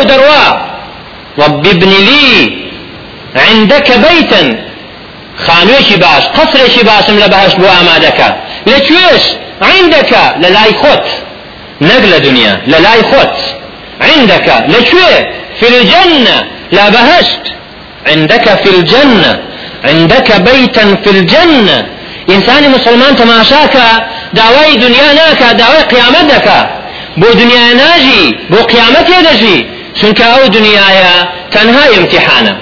و 0.00 0.04
دەڕوا 0.10 0.44
رب 1.42 1.66
ابن 1.72 1.92
لي 2.08 2.30
عندك 3.46 3.88
بيتا. 4.04 4.42
خانوێکی 5.44 5.96
باش 6.04 6.24
قەسرێکی 6.36 6.82
باشم 6.90 7.16
لە 7.22 7.28
بەهشت 7.32 7.56
بۆ 7.60 7.68
ئامادەکە. 7.76 8.28
لەکوێش؟ 8.70 9.24
عندك 9.70 10.12
لەلای 10.42 10.72
خۆت. 10.80 11.06
نەک 11.80 12.04
لە 12.12 12.18
دنیا 12.26 12.54
لە 12.72 12.78
لای 12.84 13.02
في 15.60 15.66
الجنة. 15.72 16.36
لا 16.72 16.90
بهشت. 16.90 17.44
عندك 18.06 18.46
في 18.62 18.70
الجنة 18.76 19.32
عندك 19.84 20.28
بيتا 20.40 20.84
في 21.04 21.10
الجنة. 21.10 21.78
إنسان 22.28 22.70
مسلمان 22.70 23.16
تماشاك 23.16 23.76
داوای 24.32 24.76
دنیا 24.76 25.12
ناکا 25.12 25.52
داوای 25.52 25.82
قیامت 25.82 26.24
دکا 26.34 26.60
بۆ 27.20 27.26
دنیا 27.40 27.72
ناژی 27.82 28.24
بۆ 28.50 28.58
قیامەت 28.72 29.08
دەژی 29.28 29.58
چونکە 29.98 30.24
ئەو 30.32 30.44
دنیاە 30.56 31.16
تەنها 31.54 31.84
امتحانە 31.98 32.54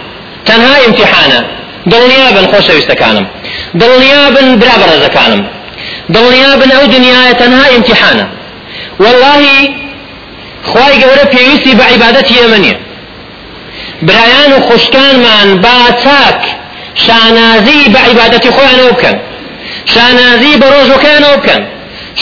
تەنها 0.49 0.75
امتحانە 0.87 1.41
دڵنیا 1.93 2.29
بن 2.37 2.45
خۆشەویستەکانم 2.53 3.27
دڵنیا 3.81 4.23
بن 4.35 4.47
برا 4.61 4.77
بەڕێزەکانم 4.83 5.43
دڵنیا 6.15 6.53
بن 6.61 6.71
ئەو 6.77 6.85
دنیاە 6.95 7.33
تەنها 7.41 7.67
امتحانە 7.77 8.27
والله 9.03 9.43
پێویستی 11.35 11.73
بە 11.79 11.85
عیبادەتی 11.93 12.35
ئێمە 12.41 12.59
نییە 12.65 12.77
برایان 14.03 14.53
و 14.57 14.61
خوشکانمان 14.61 15.61
با 15.61 15.79
چاک 16.05 16.43
شانازی 16.95 17.81
بە 17.93 18.01
عیبادەتی 18.09 18.51
خۆیانەوە 18.57 18.93
بکەن. 18.95 19.17
شانازی 19.95 20.53
بە 20.61 20.67
ڕۆژەکانەوە 20.75 21.37
بکەن. 21.41 21.63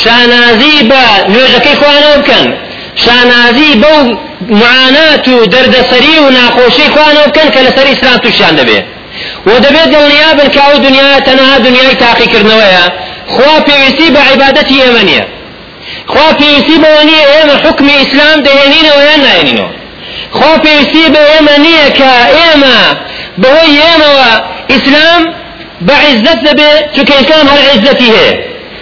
شانازی 0.03 0.77
بە 0.90 1.03
نوێژەکەی 1.33 1.77
خۆیانەوە 1.81 2.19
بکەن. 2.23 2.47
شانازی 3.05 3.73
بەو 3.83 3.99
معانات 4.62 5.29
و 5.29 5.45
دەردەسەری 5.55 6.16
و 6.25 6.31
ناخۆشی 6.38 6.87
خوانەوە 6.95 7.29
بکەن 7.29 7.49
کە 7.55 7.61
لەسەر 7.66 7.87
ئیسلام 7.90 8.19
تووشیان 8.23 8.55
دەبێت 8.61 8.85
و 9.47 9.51
دەبێت 9.64 9.88
دڵنیا 9.95 10.31
بن 10.38 10.49
کە 10.55 10.61
ئەو 10.66 10.79
دنیا 10.87 11.21
تەنها 11.27 11.59
دنیای 11.66 11.95
تاقیکردنەوەیە 12.05 12.85
خوا 13.33 13.55
پێویستی 13.66 14.09
بە 14.14 14.21
عیبادەتی 14.29 14.77
ئێمە 14.85 15.03
نییە. 15.09 15.25
خوا 16.12 16.29
پێویستی 16.40 16.77
بەوە 16.83 17.03
نییە 17.09 17.25
ئێمە 17.33 17.57
حکمی 17.64 17.95
ئیسلام 18.01 18.38
دەهێنینەوە 18.47 19.03
یان 19.09 19.21
ناێنینەوە 19.27 19.80
خوا 20.37 20.53
پێویستی 20.65 21.05
بە 21.15 21.23
ئێمە 21.31 21.55
نییە 21.67 21.87
کە 21.99 22.13
ئێمە 22.37 22.79
بەهۆی 23.43 23.77
ئێمەوە 23.85 24.31
ئیسلام 24.73 25.23
بعزت 25.89 26.39
دەبێ 26.49 26.73
چونکە 26.95 27.15
ئیسلام 27.21 27.47
هەر 27.53 27.63
عزەتی 27.73 28.09
هەیە 28.17 28.35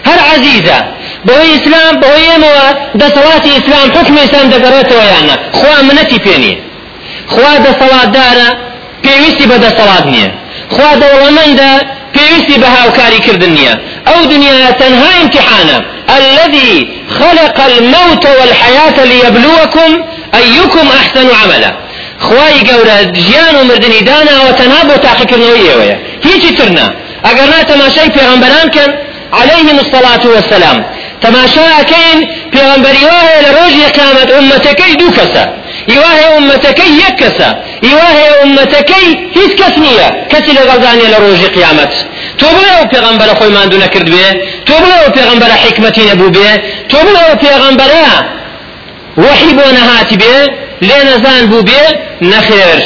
هەر 0.09 0.21
عزیزە 0.33 0.79
بەهۆی 1.27 1.51
ئیسلام 1.55 1.95
بەهۆی 2.03 2.27
ئێمەوە 2.31 2.67
دەسەڵاتی 3.01 3.51
ئیسلام 3.57 3.87
حکمی 3.97 4.21
ئیسلام 4.25 4.47
دەگەڕێتەوە 4.55 5.05
یانە 5.13 5.37
خوا 5.59 5.77
منەتی 5.89 6.19
پێ 6.25 6.37
نییە 6.43 6.59
خوا 7.33 7.53
دەسەڵاتدارە 7.67 8.49
پێویستی 9.05 9.47
بە 9.51 9.57
دەسەڵات 9.65 10.05
نییە 10.15 10.31
خوا 10.75 10.91
دەوڵەمەندە 11.03 11.73
پێویستی 12.15 12.57
بە 12.63 12.69
هاوکاریکردن 12.77 13.53
نییە 13.59 13.75
ئەو 14.09 14.21
دنیا 14.33 14.71
تەنها 14.81 15.11
امتحانە 15.23 15.79
الذي 16.19 16.73
خلق 17.19 17.57
الموت 17.71 18.25
والحياة 18.27 19.05
ليبلوكم 19.13 19.91
أيكم 20.35 20.87
أحسن 20.89 21.29
عملا؟ 21.43 21.73
خواي 22.21 22.61
گەورە 22.69 23.19
ژیان 23.19 23.55
و 23.57 23.65
مردنی 23.65 24.01
داناوە 24.09 24.53
تەنها 24.61 24.83
بۆ 24.89 24.95
تاقیکردنەوەی 25.07 25.67
ئێوەیە. 25.69 25.97
ترنا 26.59 26.87
ئەگەر 27.27 27.49
نا 27.55 27.61
تەماشای 27.71 28.11
پێغەمبەران 28.17 28.69
عليهم 29.33 29.79
الصلاة 29.79 30.25
والسلام 30.35 30.79
تەماشاکەین 31.25 32.19
پێغەمبەری 32.55 33.05
وایە 33.11 33.39
لە 33.45 33.51
ڕۆژی 33.59 33.89
قیامەت 33.97 34.29
ئومەتەکەی 34.37 34.93
دوو 35.01 35.11
کەسە. 35.19 35.45
ئیواهێ 35.91 36.27
ئومەتەکەی 36.35 36.91
یەک 37.03 37.15
کەسە. 37.23 37.49
ئیواهێ 37.87 38.29
ئومەتەکەی 38.41 39.09
هیچ 39.37 39.53
کەس 39.61 39.75
نییە. 39.85 40.09
کەسی 40.33 40.53
لەگەڵدانێ 40.59 41.07
لە 41.13 41.19
ڕۆژی 41.25 41.49
قیامەت. 41.57 41.93
تۆ 42.39 42.47
بڵێ 42.55 42.71
ئەو 42.77 42.87
پێغەمبەرە 42.93 43.35
خۆی 43.39 43.53
ماندوو 43.57 43.83
نەکرد 43.85 44.09
بێ؟ 44.15 44.29
تۆ 44.67 44.75
بڵێ 44.83 44.97
ئەو 45.03 45.11
پێغەمبەرە 45.17 45.57
حکمەتی 45.65 46.05
نەبوو 46.11 46.31
بێ؟ 46.37 46.51
تۆ 46.91 46.99
وحی 49.25 49.53
بۆ 49.59 49.67
نەهاتی 49.79 50.17
بێ 50.23 50.37
لێ 50.89 50.99
نەزان 51.09 51.43
بوو 51.51 51.63
بێ 51.69 51.85
نەخێر. 52.33 52.81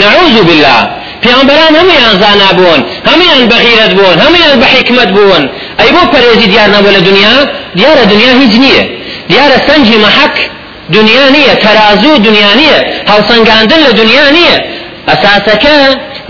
نعوذ 0.00 0.36
بالله. 0.48 0.80
پیامبران 1.22 1.72
هەمویان 1.80 2.14
زانا 2.22 2.50
بوون 2.58 2.80
هەمویان 3.10 3.44
بەغیرەت 3.52 3.92
بوون 3.98 4.16
هەمویان 4.24 4.56
بە 4.62 4.66
حکمت 4.74 5.10
بوون. 5.16 5.42
ئەی 5.80 5.90
بۆ 5.94 6.02
پەرێزی 6.12 6.46
دیار 6.52 6.68
نەبوو 6.76 6.94
لە 6.96 7.00
دنیا؟ 7.08 7.36
دیارە 7.78 8.04
دنیا 8.12 8.32
هیچ 8.40 8.54
نییە. 8.64 8.84
دیارە 9.30 9.58
سەنجی 9.66 9.98
مەحەک 10.04 10.36
دنیا 10.96 11.26
نییە 11.36 11.54
تەرازوو 11.64 12.18
دنیا 12.26 12.50
نییە 12.60 12.78
هەڵسەنگاندن 13.10 13.80
لە 13.86 13.92
دنیا 14.00 14.26
نییە. 14.36 14.56
ئەساسەکە 15.10 15.76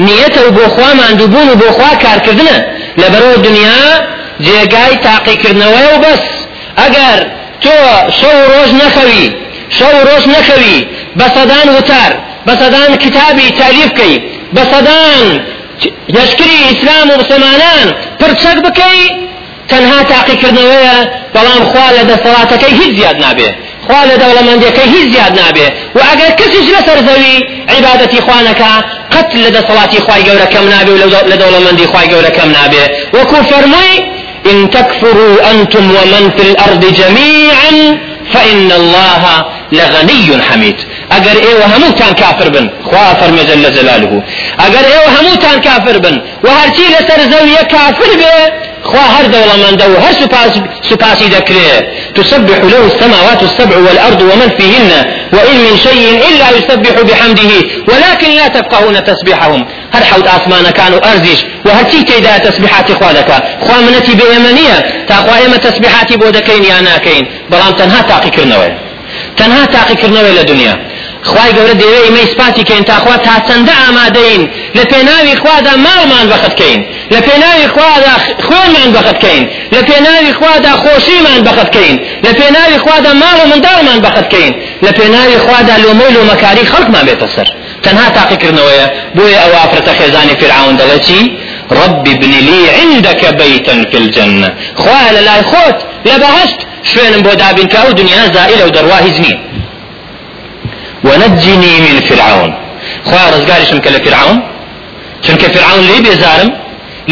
نیەتە 0.07 0.41
و 0.47 0.51
بۆ 0.57 0.65
خوا 0.75 0.91
ماندووبوون 1.01 1.49
و 1.53 1.55
بۆ 1.61 1.69
خوا 1.77 1.91
کارکردنە. 2.05 2.57
لەبەرەوە 3.01 3.37
دنیا 3.47 3.81
جێگای 4.47 4.95
تاقیکردنەوەی 5.07 5.87
و 5.93 5.97
بەس. 6.05 6.25
ئەگەر 6.81 7.19
تۆ 7.65 7.79
شەو 8.19 8.39
ڕۆژ 8.53 8.71
نەخەوی 8.83 9.27
شەو 9.79 9.95
ڕۆژ 10.09 10.25
نەخەوی 10.35 10.79
بەسەدان 11.19 11.69
وتار 11.77 12.13
بەسەدان 12.47 12.91
کتابی 13.05 13.49
تالیف 13.61 13.91
بکەی 13.93 14.15
بەسەدان 14.57 15.25
لەشکری 16.17 16.59
ئیسلام 16.67 17.07
و 17.11 17.15
مسلمانان 17.23 17.87
پرچەک 18.21 18.59
بکەی 18.67 19.01
تەنها 19.71 20.01
تاقیکردنەوەیە 20.13 20.97
بەڵام 21.35 21.63
خوا 21.71 21.87
لە 21.97 22.03
دەسەڵاتەکەی 22.11 22.73
هیچ 22.81 22.93
زیاد 22.99 23.17
نابێ 23.25 23.51
خوا 23.87 24.01
لە 24.11 24.17
دەوڵەمەندەکەی 24.23 24.89
هیچ 24.95 25.07
زیاد 25.15 25.33
نابێ 25.41 25.67
و 25.97 25.99
ئەگەر 26.09 26.33
کەسیش 26.41 26.67
لەسەر 26.75 26.99
زەوی 27.09 27.37
عیبادەتی 27.73 28.21
خوانەکە 28.27 28.73
قەت 29.13 29.29
لە 29.45 29.51
دەسەڵاتی 29.57 30.01
خوای 30.05 30.23
گەورە 30.29 30.47
کەم 30.55 30.67
نابێ 30.75 30.93
و 30.95 30.99
لە 31.31 31.37
دەوڵەمەندی 31.43 31.87
خوای 31.91 32.09
گەورە 32.13 32.31
کەم 32.37 32.51
نابێ 32.57 32.85
وەکو 33.17 33.39
فەرمووی 33.51 33.97
إن 34.51 34.71
تكفروا 34.71 35.51
أنتم 35.51 35.91
ومن 35.91 36.31
في 36.37 36.43
الأرض 36.51 36.85
جميعا 37.01 37.99
فإن 38.33 38.73
الله 38.73 39.45
لغني 39.73 40.43
حميد. 40.43 40.77
اگر 41.13 41.49
أيوه 41.49 41.67
هموتان 41.77 42.13
كافر 42.13 42.49
بن 42.49 42.71
خوا 42.85 43.15
فرمي 43.15 43.45
جل 43.45 43.73
جلاله 43.73 44.23
اگر 44.59 44.85
أيوه 44.93 45.21
هموتان 45.21 45.61
كافر 45.61 45.99
بن 45.99 46.23
وهرچي 46.45 46.85
لسر 46.93 47.21
زوية 47.31 47.63
كافر 47.63 48.17
به. 48.17 48.64
خوا 48.85 49.01
هر 49.01 49.27
دولة 49.27 49.71
من 49.71 49.77
دو 49.77 49.97
هر 50.05 50.13
سپاس 50.13 50.53
سپاسي 50.91 51.25
ذكره 51.25 51.87
تسبح 52.15 52.59
له 52.73 52.87
السماوات 52.87 53.43
السبع 53.43 53.77
والأرض 53.77 54.21
ومن 54.23 54.49
فيهن 54.59 54.91
وإن 55.33 55.57
من 55.65 55.77
شيء 55.77 56.21
إلا 56.29 56.51
يسبح 56.59 57.01
بحمده 57.03 57.53
ولكن 57.89 58.31
لا 58.31 58.49
تفقهون 58.49 59.05
تسبيحهم. 59.05 59.67
هەر 59.95 60.05
حەوت 60.05 60.27
ئاسمانەکان 60.27 61.13
و 61.13 61.16
ئەرزیش 61.16 61.45
و 61.67 61.69
هەرچی 61.69 61.85
تێیدا 61.85 62.03
تەسبیحاتی 62.03 63.31
خوا 63.61 63.81
دەکا 63.81 63.93
خوا 63.93 64.00
منەتی 64.00 64.15
بە 64.15 64.34
ئێمە 64.34 64.73
نییە 64.73 65.05
تا 65.09 65.15
خوا 65.15 65.37
ئێمە 65.39 65.57
تەسبیحاتی 65.57 66.17
بۆ 66.17 66.65
دەکەین 66.65 66.81
یا 66.81 67.23
ناکەین 67.51 67.73
بەڵام 67.73 68.03
تەنها 68.03 68.31
تاقیکردنەوەین 68.31 68.79
تەنها 69.37 69.65
تاقیکردنەوەین 69.65 69.95
لە 69.95 70.35
دنیا 70.35 70.94
خوای 71.31 71.51
گەورە 71.57 71.75
دەوێ 71.83 72.01
ئمە 72.07 72.21
ئیسپاتی 72.25 72.65
کەین 72.69 72.85
تاخوا 72.91 73.17
تا 73.27 73.35
چەندە 73.49 73.75
ئامادەین. 73.83 74.43
لە 74.77 74.85
پێناوی 74.93 75.35
خوادا 75.43 75.75
ماڵمان 75.87 76.27
بەخەتکەین. 76.33 76.81
لە 77.13 77.21
پێناوی 77.27 77.67
خوادا 77.75 78.15
خوێنمان 78.47 78.91
بەخەتکەین. 78.97 79.45
لە 79.75 79.81
پێناوی 79.89 80.33
خوادا 80.39 80.73
خۆشیمان 80.83 81.41
بەخەتکەین. 81.47 81.97
لە 82.25 82.33
پێناوی 82.39 82.79
خوادا 82.85 83.13
ماڵ 83.23 83.37
و 83.43 83.47
منداڵمان 83.53 83.99
بەخەتکەین. 84.07 84.53
لە 84.85 84.91
پێناوی 84.99 85.39
خوادا 85.45 85.75
لۆمە 85.85 86.05
و 86.09 86.15
لۆمەکاری 86.17 86.65
خەڵکمان 86.73 87.05
بێتە 87.09 87.29
سەر. 87.35 87.49
تەنها 87.85 88.09
تاقیکردنەوەیە 88.17 88.87
بۆیە 89.17 89.39
ئەو 89.43 89.53
ئافرەتە 89.59 89.93
خێزانی 89.99 90.35
فرعون 90.41 90.75
دەڵێ 90.81 90.99
چی؟ 91.07 91.21
رب 91.81 92.05
ابن 92.15 92.33
لي 92.49 92.63
عندك 92.79 93.23
بيتا 93.41 93.75
في 93.91 93.97
الجنة. 94.03 94.49
خواه 94.83 95.07
للاي 95.17 95.43
خوت 95.51 95.79
لبهشت 96.09 96.61
شوێنم 96.91 97.23
بۆ 97.27 97.33
دابین 97.43 97.69
کە 97.73 97.77
ئەو 97.83 97.93
دنیا 98.01 98.25
زائلە 98.35 98.65
و 98.91 98.95
هیچ 99.07 99.17
نییە 99.25 99.39
ونجني 101.05 101.75
من 101.85 102.01
فرعون. 102.09 102.55
خوا 103.05 103.23
رزقارشم 103.37 103.79
كلا 103.79 103.99
فرعون؟ 104.05 104.43
چونکە 105.25 105.47
فرعون 105.55 105.83
لێ 105.89 105.99
بێزارم 106.07 106.51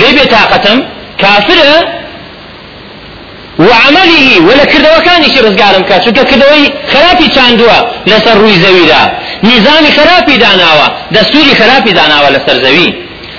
لێ 0.00 0.08
بێتاقەتم 0.16 0.78
کافرە 1.22 1.78
وعمله 3.58 4.40
ولا 4.48 4.64
كردوكاني 4.72 5.28
شي 5.32 5.40
رزقارم 5.40 5.82
كا 5.82 5.96
چونکە 6.04 6.22
کردەوەی 6.30 6.64
خراپی 6.92 7.28
چاندووە 7.36 7.78
لەسەر 8.10 8.36
ڕووی 8.40 8.58
زەویدا. 8.64 9.02
نظامی 9.50 9.90
خراپی 9.98 10.36
داناوە 10.44 10.86
دەستوری 11.14 11.54
خراپی 11.60 11.92
داناوە 11.98 12.28
لەسەر 12.36 12.56
زەوی. 12.64 12.90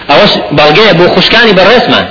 ئەوەش 0.09 0.31
بەڵگەیە 0.57 0.93
بۆ 0.99 1.05
خوشکانی 1.15 1.53
بەڕێزمان 1.59 2.05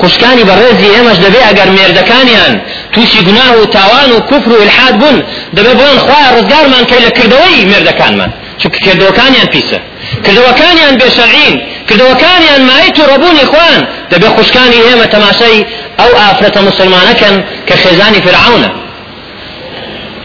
خوشکانی 0.00 0.44
بەڕێزی 0.48 0.88
ئێمەش 0.94 1.18
دەبێ 1.24 1.40
ئەگەر 1.48 1.68
مێردەکانیان. 1.76 2.54
تووشی 2.92 3.20
گوناه 3.26 3.52
و 3.60 3.64
تاوان 3.76 4.10
و 4.12 4.18
کوفر 4.30 4.50
و 4.52 4.62
الحاد 4.66 4.94
بوون 5.00 5.18
دەبێ 5.56 5.72
بڵێن 5.78 5.98
خوا 6.04 6.22
ڕزگارمان 6.36 6.84
کەی 6.90 7.00
لە 7.06 7.10
کردەوەی 7.18 7.64
مێردەکانمان. 7.70 8.30
چونکە 8.60 8.78
کردەوەکانیان 8.86 9.48
پیسە. 9.54 9.78
کردەوەکانیان 10.24 10.94
بێشەعین 11.00 11.54
کردەوەکانیان 11.88 12.62
مای 12.68 12.90
تووڕەبوونی 12.96 13.44
خوان 13.50 13.80
دەبێ 14.12 14.28
خوشکانی 14.36 14.80
ئێمە 14.86 15.06
تەماشای 15.14 15.58
ئەو 16.00 16.10
ئافرەتە 16.20 16.60
مسلمانەکەن 16.68 17.36
کە 17.68 17.74
خێزانی 17.82 18.20
فرعونە. 18.26 18.70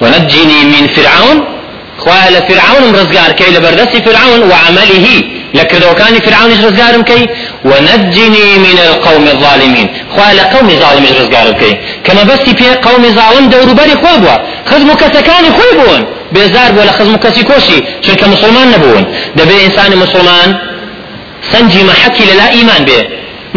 ونجني 0.02 0.60
من 0.74 0.88
فرعون 0.96 1.38
خوایە 1.98 2.30
لە 2.30 4.02
فرعون 4.02 4.42
ڕزگار 4.52 5.06
کەی 5.54 5.72
لەبەردەستی 5.72 6.20
فرعون 6.20 6.52
و 6.52 6.54
عەمەلە 6.54 6.71
لە 6.71 6.77
کردەوەکانی 6.77 7.02
فرعون 7.04 7.11
ڕزگارم 7.11 7.19
کەی؟ 7.19 7.28
ونجني 7.66 8.48
من 8.66 8.78
القوم 8.88 9.28
الظالمين. 9.28 9.88
خوایە 10.16 10.34
لە 10.34 10.49
قومی 10.49 10.70
ظالم 10.70 11.06
ڕزگارم 11.20 11.54
کەی؟ 11.62 11.71
کە 11.71 11.78
مەبەستی 12.06 12.68
قومی 12.88 13.04
ظالم 13.20 13.50
دەوروبەری 13.50 13.96
خۆی 14.04 14.25
بوو 14.25 14.38
خزم 14.66 14.96
و 14.96 15.00
کەسەکانی 15.00 15.50
خۆی 15.58 15.82
بوون 15.82 16.02
بێزار 16.34 16.70
بۆ 16.76 16.82
لە 16.90 16.94
خزم 16.98 17.14
و 17.14 17.18
کەسی 17.26 17.44
کۆشی 17.50 17.80
چونکە 18.04 18.26
مسلمان 18.34 18.68
نەبوون 18.74 19.04
دەبێ 19.38 19.56
ئینسانی 19.64 19.96
مسلمان. 19.96 20.50
سنجی 21.52 21.82
مەحەکی 21.90 22.24
لەلا 22.30 22.48
ئیمان 22.56 22.82
بێ 22.88 23.02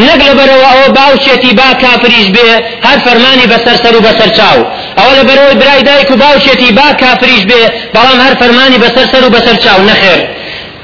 نەک 0.07 0.20
لەبەرەوە 0.28 0.68
ئەوە 0.72 0.88
باوچێتی 0.98 1.52
با 1.61 1.68
کافریش 1.83 2.26
بێ 2.37 2.48
هەر 2.87 2.98
فەرمانی 3.07 3.46
بەسەر 3.52 3.76
سەر 3.83 3.94
و 3.96 4.00
بەسەر 4.07 4.31
چاو. 4.38 4.59
ئەوە 4.98 5.12
لەبەرەوەی 5.18 5.57
برای 5.61 5.83
دایک 5.88 6.11
و 6.11 6.16
باوچێتی 6.24 6.70
با 6.78 6.88
کافریش 7.02 7.42
بێ 7.50 7.62
بەڵام 7.94 8.18
هەر 8.24 8.35
فەرمانی 8.40 8.78
بەسەر 8.85 9.07
سەر 9.12 9.22
و 9.24 9.31
بەسەر 9.35 9.57
چاو. 9.64 9.81
نەخێر 9.90 10.20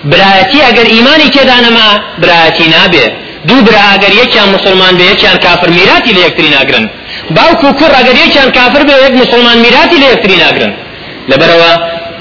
برایەتی 0.05 0.59
ئەگەر 0.67 0.87
ئیمانی 0.95 1.29
تێدا 1.35 1.59
نەما 1.67 1.89
برایەتی 2.23 2.67
نابێ. 2.75 3.07
دوو 3.49 3.63
برا 3.67 3.85
ئەگەر 3.93 4.13
یەکیان 4.23 4.49
مسلمان 4.57 4.95
بێ 4.99 5.05
یەکیان 5.13 5.39
کافر 5.45 5.69
میراتی 5.79 6.13
لە 6.17 6.21
یەکتری 6.27 6.51
ناگرن. 6.57 6.85
باوکو 7.37 7.67
و 7.67 7.73
کوڕ 7.79 7.93
ئەگەر 7.99 8.17
یەکیان 8.25 8.51
کافر 8.59 8.83
بێ 8.89 8.95
یەک 9.05 9.15
مسلمان 9.23 9.59
میراتی 9.65 9.97
لە 10.03 10.07
یەکتری 10.13 10.37
ناگرن. 10.45 10.73
لەبەرەوە 11.31 11.73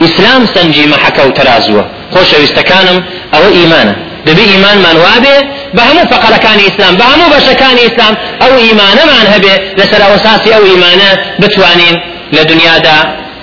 ئیسلام 0.04 0.44
سنجی 0.54 0.86
مەحەکە 0.94 1.24
و 1.28 1.32
تەرازووە. 1.38 1.84
خۆشەویستەکانم 2.14 2.98
ئەوە 3.34 3.50
ئیمانە. 3.58 3.96
دەبێ 4.28 4.44
ئیمانمان 4.54 4.98
وابێ 5.06 5.38
بە 5.76 5.82
هەموو 5.88 6.10
فەقەرەکانی 6.12 6.64
ئیسلام 6.68 6.94
بە 7.00 7.06
هەموو 7.12 7.34
بەشەکانی 7.36 7.82
ئیسلام 7.88 8.14
ئەو 8.42 8.52
ئیمانەمان 8.66 9.26
هەبێ. 9.34 9.56
لەسەر 9.80 10.02
ئەوەساسی 10.06 10.50
ئەو 10.56 10.64
ئیمانە 10.70 11.12
بتوانین 11.42 11.96
لە 12.36 12.42
دنیادا 12.52 12.98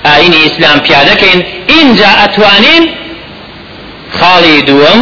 ئاینی 0.07 0.39
ئیسلام 0.45 0.79
پیادەکەین. 0.87 1.41
اینجا 1.75 2.11
ئەتوانین 2.21 2.83
خاڵی 4.19 4.57
دووەم 4.69 5.01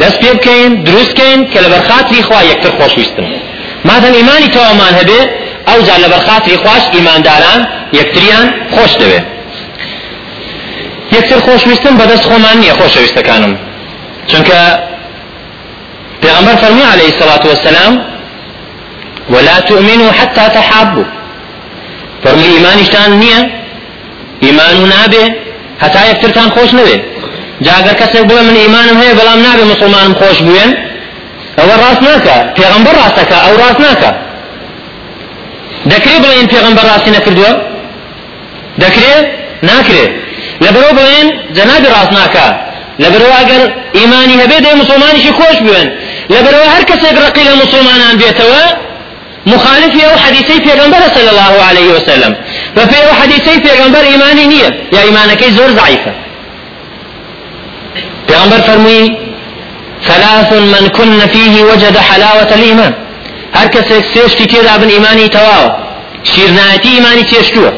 دەست 0.00 0.18
پێ 0.22 0.30
بکەین 0.36 0.72
دروستکەین 0.86 1.40
کە 1.52 1.58
لە 1.64 1.68
بەرخاتری 1.72 2.22
خوا 2.28 2.40
یەکتر 2.50 2.72
خۆشویستن 2.78 3.28
مادەم 3.88 4.14
ئیمانی 4.18 4.48
تەوامان 4.56 4.92
هەبێ 5.00 5.20
ئەو 5.68 5.78
جا 5.86 5.96
لە 6.04 6.08
بەرخاتری 6.12 6.56
خوش 6.62 6.82
ئیمانداران 6.94 7.60
یەکتریان 7.98 8.46
خۆش 8.74 8.92
دەوێت 9.00 9.26
یەکتر 11.16 11.38
خۆشویستن 11.46 11.94
بەدەست 12.00 12.24
خۆمان 12.30 12.56
نییە 12.62 12.74
خۆشەویستەکانم 12.80 13.54
چونکە 14.30 14.60
پێغەمبەر 16.22 16.56
فەرمی 16.62 16.84
عليه 16.92 17.08
الصلاة 17.12 17.44
والسلام 17.50 17.94
ولا 19.34 19.56
تؤمنوا 19.60 20.10
حتى 20.18 20.44
تحابوا. 20.56 21.06
فەرمی 22.24 22.48
ئیمانیشتان 22.56 23.10
نییە 23.22 23.40
ئیمان 24.44 24.76
و 24.82 24.86
نابێ 24.94 25.24
هەتا 25.82 26.00
یەکترتان 26.10 26.48
خۆش 26.54 26.70
نەوێ 27.60 27.66
جاگەر 27.66 27.94
کەسێک 28.00 28.24
بڵێ 28.28 28.42
من 28.48 28.56
ئیمانم 28.56 28.96
هەیە 29.02 29.14
بەڵام 29.18 29.40
نابێ 29.46 29.64
مسلمانم 29.72 30.14
خۆش 30.20 30.38
بوێن 30.46 30.70
ئەوە 31.58 31.74
ڕاست 31.82 32.02
ناکە 32.08 32.36
پێغەمبەر 32.56 32.94
ڕاستەکە 33.00 33.36
ئەو 33.44 33.54
ڕاست 33.60 33.80
ناکە 33.86 34.10
دەکرێ 35.92 36.16
بڵێن 36.24 36.46
پێغەمبەر 36.52 36.84
ڕاستی 36.90 37.10
نەکردووە 37.16 37.52
دەکرێ 38.82 39.14
ناکرێ 39.70 40.06
لەبەرەوە 40.64 40.92
بڵێن 40.98 41.28
جەنابی 41.56 41.88
ڕاست 41.94 42.12
ناکە 42.18 42.46
لەبەرەوە 43.02 43.36
ئەگەر 43.40 43.62
ئیمانی 43.98 44.36
هەبێ 44.42 44.58
دەی 44.64 44.74
مسلمانیشی 44.82 45.32
خۆش 45.38 45.58
بوێن 45.64 45.88
لەبەرەوە 46.34 46.68
هەر 46.74 46.84
کەسێک 46.90 47.16
ڕقی 47.24 47.44
لە 47.48 47.54
مسلمانان 47.62 48.14
بێتەوە 48.22 48.64
مخالفی 49.52 50.00
ئەو 50.06 50.16
حەدیثەی 50.24 50.60
پێغەمبەر 50.66 51.02
صلی 51.16 51.30
الله 51.34 51.54
عليه 51.68 51.88
وسلم 51.96 52.32
بە 52.76 52.82
پێ 52.90 52.98
ئەو 53.04 53.12
حەدیثەی 53.20 53.58
پێغەمبەر 53.66 54.04
ئیمانی 54.10 54.46
نییە 54.52 54.70
یا 54.96 55.00
ئیمانەکەی 55.06 55.50
زۆر 55.58 55.70
ضعیفە 55.78 56.27
پێغەمبەر 58.28 58.60
فەرمووی 58.66 59.16
ثلاث 60.08 60.52
من 60.52 60.88
كن 60.88 61.20
فيه 61.32 61.54
وجد 61.70 61.96
حلاوة 61.96 62.50
الإيمان 62.56 62.94
هەر 63.56 63.68
کەسێک 63.74 64.04
سێشتی 64.14 64.46
تێدا 64.52 64.74
بن 64.80 64.88
ئیمانی 64.94 65.28
تەواوە 65.36 65.70
شیرنایەتی 66.30 66.90
ئیمانی 66.96 67.24
تێشتووە 67.30 67.72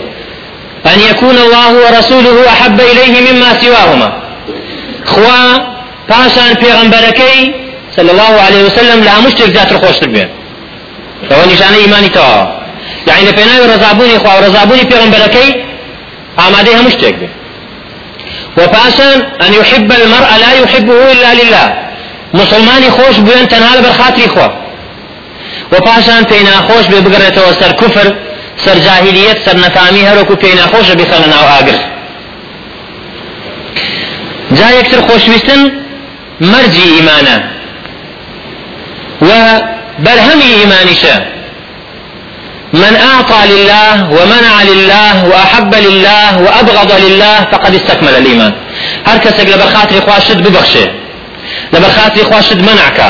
أن 0.92 1.00
يكون 1.10 1.38
الله 1.38 1.70
ورسوله 1.84 2.48
أحب 2.48 2.80
إليه 2.80 3.32
مما 3.32 3.50
سواهما. 3.60 4.10
خوا 5.06 5.42
پاشان 6.08 6.52
پێغەمبەرەکەی 6.62 7.40
صلى 7.96 8.10
الله 8.10 8.34
عليه 8.46 8.62
وسلم 8.64 9.02
لا 9.02 9.20
مشتێک 9.24 9.50
زیاتر 9.54 9.76
خۆشتر 9.82 10.08
بێن 10.14 10.28
ئەوە 11.30 11.44
نیشانە 11.50 11.78
ئیمانی 11.82 12.10
تەواوە 12.16 12.46
يعني 13.08 13.22
لە 13.28 13.32
پێناوی 13.38 13.66
ڕزابوونی 13.72 14.18
خوا 14.22 14.32
و 14.36 14.42
ڕزابوونی 14.46 14.84
پێغەمبەرەکەی 14.90 15.50
ئامادەی 16.38 16.74
هەموو 16.78 16.90
شتێک 16.96 17.14
بێ 17.20 17.28
وپاشان 18.58 19.18
أن 19.46 19.52
يحب 19.52 19.92
المرء 19.92 20.30
لا 20.40 20.52
يحبه 20.62 21.12
إلا 21.12 21.34
لله. 21.34 21.66
مسلمانی 22.34 22.90
خۆش 22.90 23.16
بوێن 23.16 23.46
تەنها 23.52 23.72
لەبەر 23.76 24.02
خاتری 24.02 24.28
خوا. 24.28 24.48
و 25.72 25.80
پاشان 25.80 26.22
پێی 26.24 26.42
ناخۆش 26.48 26.86
بێ 26.90 26.98
بگڕێتەوە 27.04 27.52
سەر 27.60 27.72
کوفر 27.80 28.08
سەر 28.64 28.76
جاهلیەت 28.86 29.38
سەر 29.46 29.56
نەفامی 29.64 30.02
هەروەکو 30.08 30.34
پێی 30.42 30.54
ناخۆشە 30.60 30.94
بخەنە 31.00 31.28
ناو 31.34 31.46
ئاگر 31.52 31.78
جا 34.58 34.68
یەکتر 34.78 35.00
خۆشویستن 35.08 35.60
مەرجی 36.52 36.86
ئیمانە 36.94 37.36
و 39.22 39.30
بەرهەمی 40.04 40.50
ئیمانیشە 40.58 41.16
من 42.72 42.96
أعطى 42.96 43.40
لله 43.52 44.10
ومنع 44.10 44.62
لله 44.62 45.24
وأحب 45.24 45.74
لله 45.74 46.38
وأبغض 46.38 46.92
لله 47.04 47.36
فقد 47.52 47.74
استكمل 47.74 48.14
الإيمان. 48.14 48.52
هر 49.06 49.18
كسك 49.18 49.46
لبرخاتري 49.46 50.00
خواشد 50.00 50.48
ببخشه 50.48 50.86
لبرخاتري 51.72 52.24
خواشد 52.24 52.62
منعك 52.62 53.00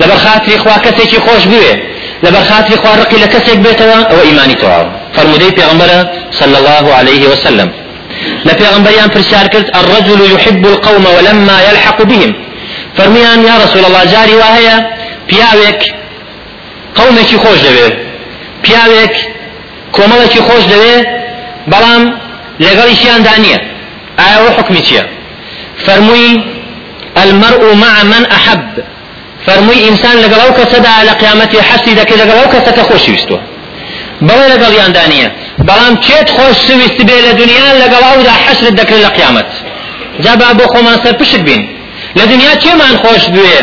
لبرخاتري 0.00 0.58
خوا 0.58 0.78
كسيكي 0.78 1.18
خوش 1.20 1.44
بوه 1.44 1.76
لبر 2.22 2.40
خاطر 2.40 2.76
خوا 2.76 2.96
رقي 2.96 3.16
لكسك 3.16 3.56
بيتوا 3.56 4.02
أو 4.12 4.20
ايماني 4.20 4.54
توا 4.54 4.84
فرمودي 5.14 5.50
پیغمبر 5.50 5.90
صلى 6.32 6.58
الله 6.58 6.94
عليه 6.94 7.28
وسلم. 7.28 7.72
لا 8.44 8.52
پیغمبريان 8.52 9.10
فرشار 9.10 9.46
كرت 9.46 9.76
الرجل 9.76 10.34
يحب 10.34 10.66
القوم 10.66 11.06
ولما 11.06 11.62
يلحق 11.70 12.02
بهم. 12.02 12.34
فرميان 12.96 13.44
يا 13.44 13.54
رسول 13.64 13.84
الله 13.84 14.04
جاري 14.04 14.34
وهي 14.34 14.68
پیاوێک 15.28 15.80
قومێکی 16.96 17.36
خۆش 17.42 17.60
دەوێت. 17.66 18.09
پیاوێک 18.64 19.14
کۆمەڵێکی 19.96 20.40
خۆش 20.46 20.64
دەوێت 20.72 21.06
بەڵام 21.72 22.02
لەگەڵیشیان 22.64 23.20
دانیە 23.28 23.58
ئایا 24.18 24.36
ئەوە 24.38 24.50
حکمی 24.58 24.82
چییە؟ 24.86 25.04
فەرمووی 25.84 26.32
المرء 27.22 27.62
مع 27.84 27.94
من 28.12 28.24
أحب. 28.38 28.70
فەرمووی 29.46 29.80
ئینسان 29.86 30.16
لەگەڵ 30.24 30.40
ئەو 30.44 30.52
کەسەدا 30.58 30.94
لە 31.08 31.14
قیامەتی 31.20 31.58
حەستی 31.68 31.94
دەکەی 32.00 32.16
لەگەڵ 32.22 32.36
ئەو 32.40 32.48
کەسەکە 32.54 32.82
خۆشویستوە 32.88 33.40
بەڵێ 34.28 34.46
لەگەڵیان 34.52 34.90
دانیە 34.98 35.28
بەڵام 35.68 35.94
چێت 36.06 36.28
خۆش 36.36 36.56
سویست 36.66 37.00
بێ 37.08 37.16
لە 37.26 37.32
دنیا 37.40 37.68
لەگەڵ 37.82 38.02
ئەودا 38.08 38.34
حەشرت 38.44 38.74
دەکرێت 38.80 39.02
لە 39.06 39.10
قیامەت؟ 39.16 39.50
جا 40.24 40.32
با 40.40 40.48
بۆ 40.58 40.64
خۆمان 40.72 40.98
سەر 41.04 41.14
پشت 41.20 41.42
بین. 41.48 41.62
لە 42.18 42.24
دنیا 42.32 42.52
چێمان 42.62 42.94
خۆش 43.02 43.24
بوێ 43.34 43.58